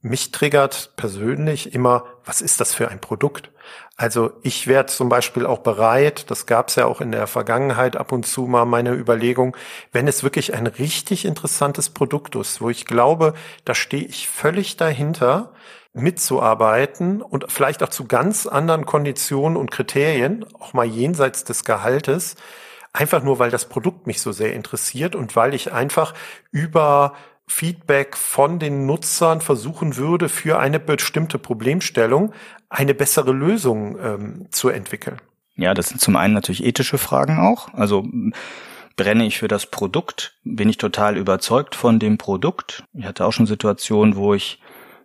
Mich 0.00 0.30
triggert 0.30 0.92
persönlich 0.96 1.74
immer, 1.74 2.04
was 2.24 2.40
ist 2.40 2.60
das 2.60 2.72
für 2.72 2.88
ein 2.88 3.00
Produkt? 3.00 3.50
Also 3.96 4.32
ich 4.42 4.68
wäre 4.68 4.86
zum 4.86 5.08
Beispiel 5.08 5.44
auch 5.44 5.58
bereit, 5.58 6.30
das 6.30 6.46
gab 6.46 6.68
es 6.68 6.76
ja 6.76 6.86
auch 6.86 7.00
in 7.00 7.10
der 7.10 7.26
Vergangenheit 7.26 7.96
ab 7.96 8.12
und 8.12 8.24
zu 8.24 8.42
mal 8.42 8.64
meine 8.66 8.92
Überlegung, 8.92 9.56
wenn 9.90 10.06
es 10.06 10.22
wirklich 10.22 10.54
ein 10.54 10.68
richtig 10.68 11.24
interessantes 11.24 11.90
Produkt 11.90 12.36
ist, 12.36 12.60
wo 12.60 12.70
ich 12.70 12.84
glaube, 12.84 13.34
da 13.64 13.74
stehe 13.74 14.04
ich 14.04 14.28
völlig 14.28 14.76
dahinter, 14.76 15.52
mitzuarbeiten 15.94 17.22
und 17.22 17.50
vielleicht 17.50 17.82
auch 17.82 17.88
zu 17.88 18.04
ganz 18.04 18.46
anderen 18.46 18.84
Konditionen 18.84 19.56
und 19.56 19.70
Kriterien, 19.70 20.44
auch 20.60 20.74
mal 20.74 20.84
jenseits 20.84 21.44
des 21.44 21.64
Gehaltes, 21.64 22.36
Einfach 22.96 23.22
nur, 23.22 23.38
weil 23.38 23.50
das 23.50 23.68
Produkt 23.68 24.06
mich 24.06 24.22
so 24.22 24.32
sehr 24.32 24.54
interessiert 24.54 25.14
und 25.14 25.36
weil 25.36 25.52
ich 25.52 25.70
einfach 25.70 26.14
über 26.50 27.12
Feedback 27.46 28.16
von 28.16 28.58
den 28.58 28.86
Nutzern 28.86 29.42
versuchen 29.42 29.96
würde, 29.98 30.30
für 30.30 30.58
eine 30.58 30.80
bestimmte 30.80 31.38
Problemstellung 31.38 32.32
eine 32.70 32.94
bessere 32.94 33.32
Lösung 33.32 33.98
ähm, 34.02 34.46
zu 34.50 34.70
entwickeln. 34.70 35.20
Ja, 35.56 35.74
das 35.74 35.90
sind 35.90 36.00
zum 36.00 36.16
einen 36.16 36.32
natürlich 36.32 36.64
ethische 36.64 36.96
Fragen 36.96 37.38
auch. 37.38 37.68
Also 37.74 38.08
brenne 38.96 39.26
ich 39.26 39.36
für 39.36 39.48
das 39.48 39.66
Produkt? 39.66 40.34
Bin 40.44 40.70
ich 40.70 40.78
total 40.78 41.18
überzeugt 41.18 41.74
von 41.74 41.98
dem 41.98 42.16
Produkt? 42.16 42.82
Ich 42.94 43.04
hatte 43.04 43.26
auch 43.26 43.32
schon 43.32 43.46
Situationen, 43.46 44.16
wo 44.16 44.32
ich 44.32 44.58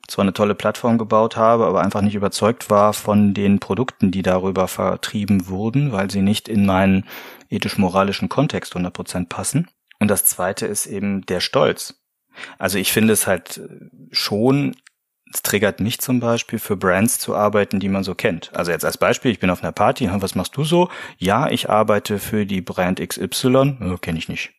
zwar 0.07 0.23
eine 0.23 0.33
tolle 0.33 0.55
Plattform 0.55 0.97
gebaut 0.97 1.35
habe, 1.35 1.65
aber 1.65 1.81
einfach 1.81 2.01
nicht 2.01 2.15
überzeugt 2.15 2.69
war 2.69 2.93
von 2.93 3.33
den 3.33 3.59
Produkten, 3.59 4.11
die 4.11 4.21
darüber 4.21 4.69
vertrieben 4.69 5.49
wurden, 5.49 5.91
weil 5.91 6.09
sie 6.09 6.21
nicht 6.21 6.47
in 6.47 6.65
meinen 6.65 7.05
ethisch-moralischen 7.51 8.29
Kontext 8.29 8.75
100% 8.75 9.27
passen. 9.27 9.67
Und 9.99 10.07
das 10.07 10.25
zweite 10.25 10.65
ist 10.65 10.87
eben 10.87 11.25
der 11.27 11.41
Stolz. 11.41 12.01
Also 12.57 12.77
ich 12.79 12.91
finde 12.91 13.13
es 13.13 13.27
halt 13.27 13.61
schon, 14.11 14.75
es 15.33 15.43
triggert 15.43 15.79
mich 15.79 15.99
zum 15.99 16.19
Beispiel 16.19 16.59
für 16.59 16.77
Brands 16.77 17.19
zu 17.19 17.35
arbeiten, 17.35 17.79
die 17.79 17.89
man 17.89 18.03
so 18.03 18.15
kennt. 18.15 18.55
Also 18.55 18.71
jetzt 18.71 18.85
als 18.85 18.97
Beispiel, 18.97 19.31
ich 19.31 19.39
bin 19.39 19.49
auf 19.49 19.63
einer 19.63 19.71
Party, 19.71 20.09
was 20.11 20.35
machst 20.35 20.57
du 20.57 20.63
so? 20.63 20.89
Ja, 21.17 21.49
ich 21.49 21.69
arbeite 21.69 22.19
für 22.19 22.45
die 22.45 22.61
Brand 22.61 22.99
XY, 23.05 23.77
oh, 23.81 23.97
kenne 23.97 24.17
ich 24.17 24.29
nicht. 24.29 24.51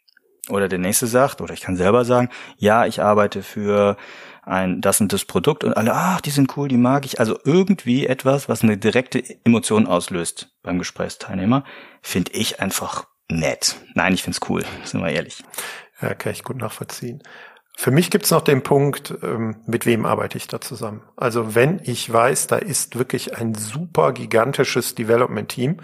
Oder 0.48 0.68
der 0.68 0.78
nächste 0.78 1.06
sagt, 1.06 1.40
oder 1.40 1.54
ich 1.54 1.60
kann 1.60 1.76
selber 1.76 2.04
sagen, 2.04 2.28
ja, 2.56 2.86
ich 2.86 3.00
arbeite 3.00 3.42
für 3.42 3.96
ein 4.42 4.80
das 4.80 5.00
und 5.00 5.12
das 5.12 5.24
Produkt 5.24 5.64
und 5.64 5.76
alle, 5.76 5.94
ach, 5.94 6.20
die 6.20 6.30
sind 6.30 6.56
cool, 6.56 6.68
die 6.68 6.76
mag 6.76 7.04
ich. 7.04 7.20
Also 7.20 7.38
irgendwie 7.44 8.06
etwas, 8.06 8.48
was 8.48 8.62
eine 8.62 8.76
direkte 8.76 9.22
Emotion 9.44 9.86
auslöst 9.86 10.50
beim 10.62 10.78
Gesprächsteilnehmer, 10.78 11.64
finde 12.02 12.32
ich 12.32 12.60
einfach 12.60 13.06
nett. 13.30 13.76
Nein, 13.94 14.14
ich 14.14 14.22
finde 14.22 14.38
es 14.40 14.50
cool, 14.50 14.64
sind 14.84 15.00
wir 15.00 15.10
ehrlich. 15.10 15.42
Ja, 16.00 16.14
kann 16.14 16.32
ich 16.32 16.42
gut 16.42 16.56
nachvollziehen. 16.56 17.22
Für 17.76 17.90
mich 17.90 18.10
gibt's 18.10 18.30
noch 18.30 18.42
den 18.42 18.62
Punkt, 18.62 19.14
ähm, 19.22 19.56
mit 19.66 19.86
wem 19.86 20.04
arbeite 20.04 20.36
ich 20.36 20.46
da 20.46 20.60
zusammen. 20.60 21.02
Also 21.16 21.54
wenn 21.54 21.80
ich 21.84 22.12
weiß, 22.12 22.48
da 22.48 22.56
ist 22.56 22.98
wirklich 22.98 23.36
ein 23.38 23.54
super 23.54 24.12
gigantisches 24.12 24.94
Development-Team, 24.94 25.78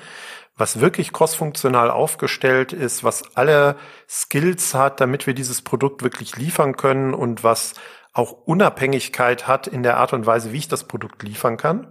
was 0.57 0.81
wirklich 0.81 1.13
crossfunktional 1.13 1.91
aufgestellt 1.91 2.73
ist, 2.73 3.05
was 3.05 3.37
alle 3.37 3.77
Skills 4.09 4.75
hat, 4.75 5.01
damit 5.01 5.27
wir 5.27 5.35
dieses 5.35 5.63
Produkt 5.63 6.03
wirklich 6.03 6.37
liefern 6.37 6.77
können 6.77 7.15
und 7.15 7.45
was 7.45 7.75
auch 8.19 8.33
Unabhängigkeit 8.45 9.47
hat 9.47 9.69
in 9.69 9.83
der 9.83 9.97
Art 9.97 10.13
und 10.13 10.27
Weise, 10.27 10.53
wie 10.53 10.59
ich 10.59 10.69
das 10.69 10.85
Produkt 10.85 11.23
liefern 11.23 11.57
kann, 11.57 11.87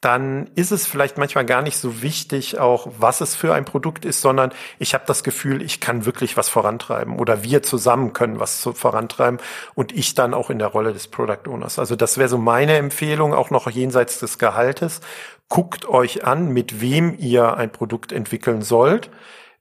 dann 0.00 0.50
ist 0.56 0.72
es 0.72 0.88
vielleicht 0.88 1.16
manchmal 1.16 1.46
gar 1.46 1.62
nicht 1.62 1.76
so 1.76 2.02
wichtig, 2.02 2.58
auch 2.58 2.88
was 2.98 3.20
es 3.20 3.36
für 3.36 3.54
ein 3.54 3.64
Produkt 3.64 4.04
ist, 4.04 4.20
sondern 4.20 4.50
ich 4.80 4.94
habe 4.94 5.04
das 5.06 5.22
Gefühl, 5.22 5.62
ich 5.62 5.78
kann 5.78 6.04
wirklich 6.04 6.36
was 6.36 6.48
vorantreiben 6.48 7.16
oder 7.16 7.44
wir 7.44 7.62
zusammen 7.62 8.12
können 8.12 8.40
was 8.40 8.68
vorantreiben 8.74 9.38
und 9.76 9.92
ich 9.92 10.16
dann 10.16 10.34
auch 10.34 10.50
in 10.50 10.58
der 10.58 10.66
Rolle 10.66 10.92
des 10.92 11.06
Product 11.06 11.46
Owners. 11.48 11.78
Also 11.78 11.94
das 11.94 12.18
wäre 12.18 12.28
so 12.28 12.38
meine 12.38 12.76
Empfehlung, 12.76 13.32
auch 13.32 13.50
noch 13.50 13.70
jenseits 13.70 14.18
des 14.18 14.38
Gehaltes. 14.38 15.00
Guckt 15.48 15.88
euch 15.88 16.24
an, 16.24 16.48
mit 16.48 16.80
wem 16.80 17.16
ihr 17.16 17.56
ein 17.56 17.70
Produkt 17.70 18.10
entwickeln 18.10 18.62
sollt 18.62 19.10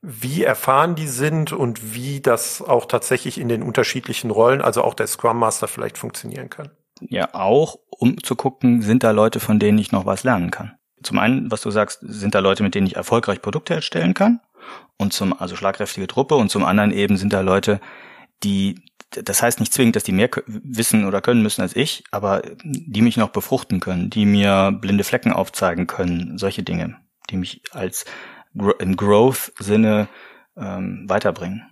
wie 0.01 0.43
erfahren 0.43 0.95
die 0.95 1.07
sind 1.07 1.53
und 1.53 1.93
wie 1.93 2.21
das 2.21 2.61
auch 2.61 2.85
tatsächlich 2.85 3.39
in 3.39 3.49
den 3.49 3.61
unterschiedlichen 3.61 4.31
Rollen, 4.31 4.61
also 4.61 4.83
auch 4.83 4.95
der 4.95 5.07
Scrum 5.07 5.37
Master 5.37 5.67
vielleicht 5.67 5.97
funktionieren 5.97 6.49
kann. 6.49 6.71
Ja, 7.01 7.33
auch 7.33 7.77
um 7.89 8.21
zu 8.23 8.35
gucken, 8.35 8.81
sind 8.81 9.03
da 9.03 9.11
Leute, 9.11 9.39
von 9.39 9.59
denen 9.59 9.77
ich 9.77 9.91
noch 9.91 10.05
was 10.05 10.23
lernen 10.23 10.51
kann. 10.51 10.73
Zum 11.03 11.19
einen, 11.19 11.51
was 11.51 11.61
du 11.61 11.71
sagst, 11.71 11.99
sind 12.01 12.35
da 12.35 12.39
Leute, 12.39 12.63
mit 12.63 12.75
denen 12.75 12.87
ich 12.87 12.95
erfolgreich 12.95 13.41
Produkte 13.41 13.73
erstellen 13.73 14.13
kann 14.13 14.39
und 14.97 15.13
zum, 15.13 15.39
also 15.39 15.55
schlagkräftige 15.55 16.07
Truppe 16.07 16.35
und 16.35 16.49
zum 16.49 16.63
anderen 16.63 16.91
eben 16.91 17.17
sind 17.17 17.33
da 17.33 17.41
Leute, 17.41 17.79
die, 18.43 18.79
das 19.09 19.41
heißt 19.41 19.59
nicht 19.59 19.73
zwingend, 19.73 19.95
dass 19.95 20.03
die 20.03 20.11
mehr 20.11 20.29
wissen 20.45 21.05
oder 21.05 21.21
können 21.21 21.41
müssen 21.41 21.61
als 21.61 21.75
ich, 21.75 22.03
aber 22.11 22.43
die 22.63 23.01
mich 23.01 23.17
noch 23.17 23.29
befruchten 23.29 23.79
können, 23.79 24.09
die 24.09 24.25
mir 24.25 24.71
blinde 24.71 25.03
Flecken 25.03 25.33
aufzeigen 25.33 25.87
können, 25.87 26.37
solche 26.37 26.63
Dinge 26.63 26.97
die 27.31 27.37
mich 27.37 27.61
als 27.71 28.05
im 28.53 28.95
Growth-Sinne 28.95 30.07
ähm, 30.57 31.05
weiterbringen. 31.07 31.63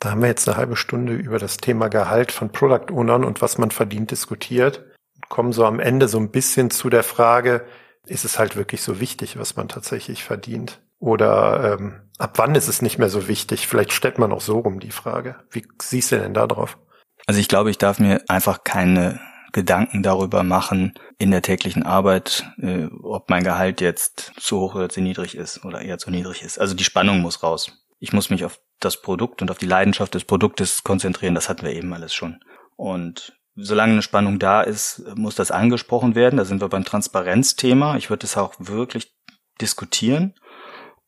Da 0.00 0.10
haben 0.10 0.22
wir 0.22 0.28
jetzt 0.28 0.48
eine 0.48 0.56
halbe 0.56 0.76
Stunde 0.76 1.14
über 1.14 1.38
das 1.38 1.58
Thema 1.58 1.88
Gehalt 1.88 2.32
von 2.32 2.50
Product 2.50 2.92
Ownern 2.92 3.24
und 3.24 3.40
was 3.40 3.58
man 3.58 3.70
verdient 3.70 4.10
diskutiert. 4.10 4.84
Kommen 5.28 5.52
so 5.52 5.64
am 5.64 5.78
Ende 5.78 6.08
so 6.08 6.18
ein 6.18 6.30
bisschen 6.30 6.70
zu 6.70 6.90
der 6.90 7.04
Frage, 7.04 7.64
ist 8.06 8.24
es 8.24 8.38
halt 8.38 8.56
wirklich 8.56 8.82
so 8.82 8.98
wichtig, 8.98 9.38
was 9.38 9.56
man 9.56 9.68
tatsächlich 9.68 10.24
verdient? 10.24 10.80
Oder 10.98 11.78
ähm, 11.78 12.00
ab 12.18 12.32
wann 12.36 12.54
ist 12.54 12.68
es 12.68 12.82
nicht 12.82 12.98
mehr 12.98 13.08
so 13.08 13.28
wichtig? 13.28 13.68
Vielleicht 13.68 13.92
stellt 13.92 14.18
man 14.18 14.32
auch 14.32 14.40
so 14.40 14.58
rum 14.58 14.80
die 14.80 14.90
Frage. 14.90 15.36
Wie 15.50 15.66
siehst 15.80 16.12
du 16.12 16.18
denn 16.18 16.34
da 16.34 16.46
drauf? 16.46 16.78
Also 17.26 17.40
ich 17.40 17.48
glaube, 17.48 17.70
ich 17.70 17.78
darf 17.78 17.98
mir 17.98 18.22
einfach 18.28 18.64
keine 18.64 19.20
Gedanken 19.52 20.02
darüber 20.02 20.42
machen 20.42 20.94
in 21.18 21.30
der 21.30 21.42
täglichen 21.42 21.82
Arbeit, 21.82 22.46
äh, 22.58 22.86
ob 23.02 23.28
mein 23.30 23.44
Gehalt 23.44 23.80
jetzt 23.80 24.32
zu 24.38 24.60
hoch 24.60 24.74
oder 24.74 24.88
zu 24.88 25.00
niedrig 25.00 25.36
ist 25.36 25.64
oder 25.64 25.82
eher 25.82 25.98
zu 25.98 26.10
niedrig 26.10 26.42
ist. 26.42 26.58
Also 26.58 26.74
die 26.74 26.84
Spannung 26.84 27.20
muss 27.20 27.42
raus. 27.42 27.84
Ich 27.98 28.12
muss 28.12 28.30
mich 28.30 28.44
auf 28.44 28.58
das 28.80 29.00
Produkt 29.00 29.42
und 29.42 29.50
auf 29.50 29.58
die 29.58 29.66
Leidenschaft 29.66 30.14
des 30.14 30.24
Produktes 30.24 30.82
konzentrieren. 30.82 31.34
Das 31.34 31.48
hatten 31.48 31.64
wir 31.64 31.72
eben 31.72 31.92
alles 31.92 32.14
schon. 32.14 32.40
Und 32.76 33.38
solange 33.54 33.92
eine 33.92 34.02
Spannung 34.02 34.38
da 34.38 34.62
ist, 34.62 35.04
muss 35.14 35.34
das 35.34 35.50
angesprochen 35.50 36.14
werden. 36.14 36.38
Da 36.38 36.44
sind 36.44 36.60
wir 36.60 36.68
beim 36.68 36.84
Transparenzthema. 36.84 37.96
Ich 37.96 38.10
würde 38.10 38.26
es 38.26 38.36
auch 38.36 38.54
wirklich 38.58 39.14
diskutieren. 39.60 40.34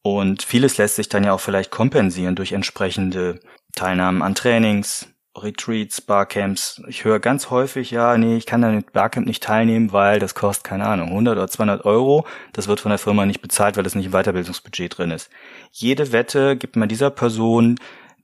Und 0.03 0.43
vieles 0.43 0.77
lässt 0.77 0.97
sich 0.97 1.09
dann 1.09 1.25
ja 1.25 1.33
auch 1.33 1.41
vielleicht 1.41 1.71
kompensieren 1.71 2.37
durch 2.37 2.53
entsprechende 2.53 3.41
Teilnahmen 3.75 4.23
an 4.23 4.35
Trainings, 4.35 5.09
Retreats, 5.37 6.01
Barcamps. 6.01 6.83
Ich 6.89 7.05
höre 7.05 7.19
ganz 7.19 7.51
häufig, 7.51 7.91
ja, 7.91 8.17
nee, 8.17 8.37
ich 8.37 8.47
kann 8.47 8.63
da 8.63 8.71
mit 8.71 8.93
Barcamp 8.93 9.27
nicht 9.27 9.43
teilnehmen, 9.43 9.93
weil 9.93 10.19
das 10.19 10.35
kostet, 10.35 10.65
keine 10.65 10.87
Ahnung, 10.87 11.09
100 11.09 11.37
oder 11.37 11.49
200 11.49 11.85
Euro. 11.85 12.27
Das 12.53 12.69
wird 12.69 12.81
von 12.81 12.91
der 12.91 12.99
Firma 12.99 13.27
nicht 13.27 13.43
bezahlt, 13.43 13.77
weil 13.77 13.85
das 13.85 13.95
nicht 13.95 14.07
im 14.07 14.13
Weiterbildungsbudget 14.13 14.99
drin 14.99 15.11
ist. 15.11 15.31
Jede 15.73 16.13
Wette 16.13 16.57
gibt 16.57 16.77
man 16.77 16.89
dieser 16.89 17.11
Person 17.11 17.77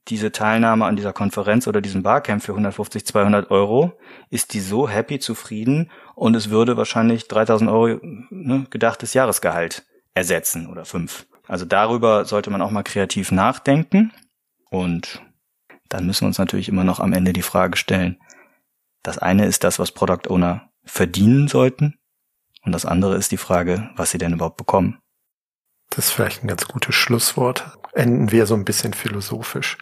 diese 0.08 0.32
Teilnahme 0.32 0.86
an 0.86 0.96
dieser 0.96 1.12
Konferenz 1.12 1.66
oder 1.66 1.80
diesem 1.80 2.02
Barcamp 2.02 2.42
für 2.42 2.52
150, 2.52 3.06
200 3.06 3.50
Euro, 3.50 3.92
ist 4.30 4.54
die 4.54 4.60
so 4.60 4.88
happy, 4.88 5.18
zufrieden 5.18 5.90
und 6.14 6.34
es 6.34 6.50
würde 6.50 6.76
wahrscheinlich 6.76 7.28
3000 7.28 7.70
Euro 7.70 8.00
ne, 8.30 8.66
gedachtes 8.70 9.14
Jahresgehalt 9.14 9.84
ersetzen 10.14 10.68
oder 10.68 10.84
fünf. 10.84 11.26
Also 11.46 11.64
darüber 11.64 12.24
sollte 12.24 12.50
man 12.50 12.62
auch 12.62 12.70
mal 12.70 12.82
kreativ 12.82 13.30
nachdenken 13.30 14.12
und 14.70 15.20
dann 15.90 16.06
müssen 16.06 16.22
wir 16.22 16.28
uns 16.28 16.38
natürlich 16.38 16.70
immer 16.70 16.84
noch 16.84 17.00
am 17.00 17.12
Ende 17.12 17.34
die 17.34 17.42
Frage 17.42 17.76
stellen, 17.76 18.18
das 19.02 19.18
eine 19.18 19.46
ist 19.46 19.64
das, 19.64 19.78
was 19.78 19.92
Product 19.92 20.28
Owner 20.28 20.70
verdienen 20.84 21.48
sollten 21.48 21.98
und 22.64 22.72
das 22.72 22.86
andere 22.86 23.16
ist 23.16 23.32
die 23.32 23.36
Frage, 23.36 23.90
was 23.96 24.10
sie 24.10 24.18
denn 24.18 24.32
überhaupt 24.32 24.56
bekommen. 24.56 24.98
Das 25.90 26.06
ist 26.06 26.12
vielleicht 26.12 26.44
ein 26.44 26.48
ganz 26.48 26.68
gutes 26.68 26.94
Schlusswort. 26.94 27.78
Enden 27.92 28.30
wir 28.30 28.46
so 28.46 28.54
ein 28.54 28.64
bisschen 28.64 28.94
philosophisch. 28.94 29.78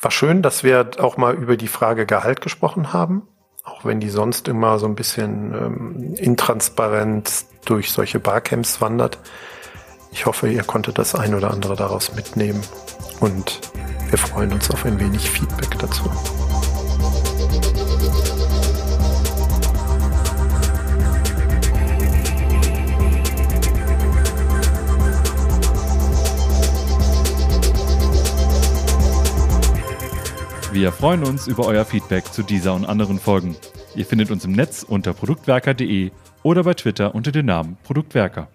War 0.00 0.10
schön, 0.10 0.40
dass 0.40 0.64
wir 0.64 0.92
auch 0.98 1.18
mal 1.18 1.34
über 1.34 1.56
die 1.56 1.68
Frage 1.68 2.06
Gehalt 2.06 2.40
gesprochen 2.40 2.94
haben, 2.94 3.28
auch 3.64 3.84
wenn 3.84 4.00
die 4.00 4.08
sonst 4.08 4.48
immer 4.48 4.78
so 4.78 4.86
ein 4.86 4.94
bisschen 4.94 5.52
ähm, 5.52 6.14
intransparent 6.14 7.44
durch 7.66 7.92
solche 7.92 8.18
Barcamps 8.18 8.80
wandert. 8.80 9.18
Ich 10.12 10.26
hoffe, 10.26 10.50
ihr 10.50 10.62
konntet 10.62 10.98
das 10.98 11.14
ein 11.14 11.34
oder 11.34 11.50
andere 11.50 11.76
daraus 11.76 12.14
mitnehmen 12.14 12.62
und 13.20 13.60
wir 14.08 14.18
freuen 14.18 14.52
uns 14.52 14.70
auf 14.70 14.84
ein 14.84 14.98
wenig 14.98 15.30
Feedback 15.30 15.78
dazu. 15.78 16.10
Wir 30.72 30.92
freuen 30.92 31.24
uns 31.24 31.46
über 31.46 31.66
euer 31.66 31.84
Feedback 31.84 32.32
zu 32.32 32.42
dieser 32.42 32.74
und 32.74 32.84
anderen 32.84 33.18
Folgen. 33.18 33.56
Ihr 33.96 34.06
findet 34.06 34.30
uns 34.30 34.44
im 34.44 34.52
Netz 34.52 34.82
unter 34.82 35.12
produktwerker.de 35.12 36.10
oder 36.42 36.62
bei 36.62 36.74
Twitter 36.74 37.14
unter 37.14 37.32
dem 37.32 37.46
Namen 37.46 37.76
Produktwerker. 37.82 38.48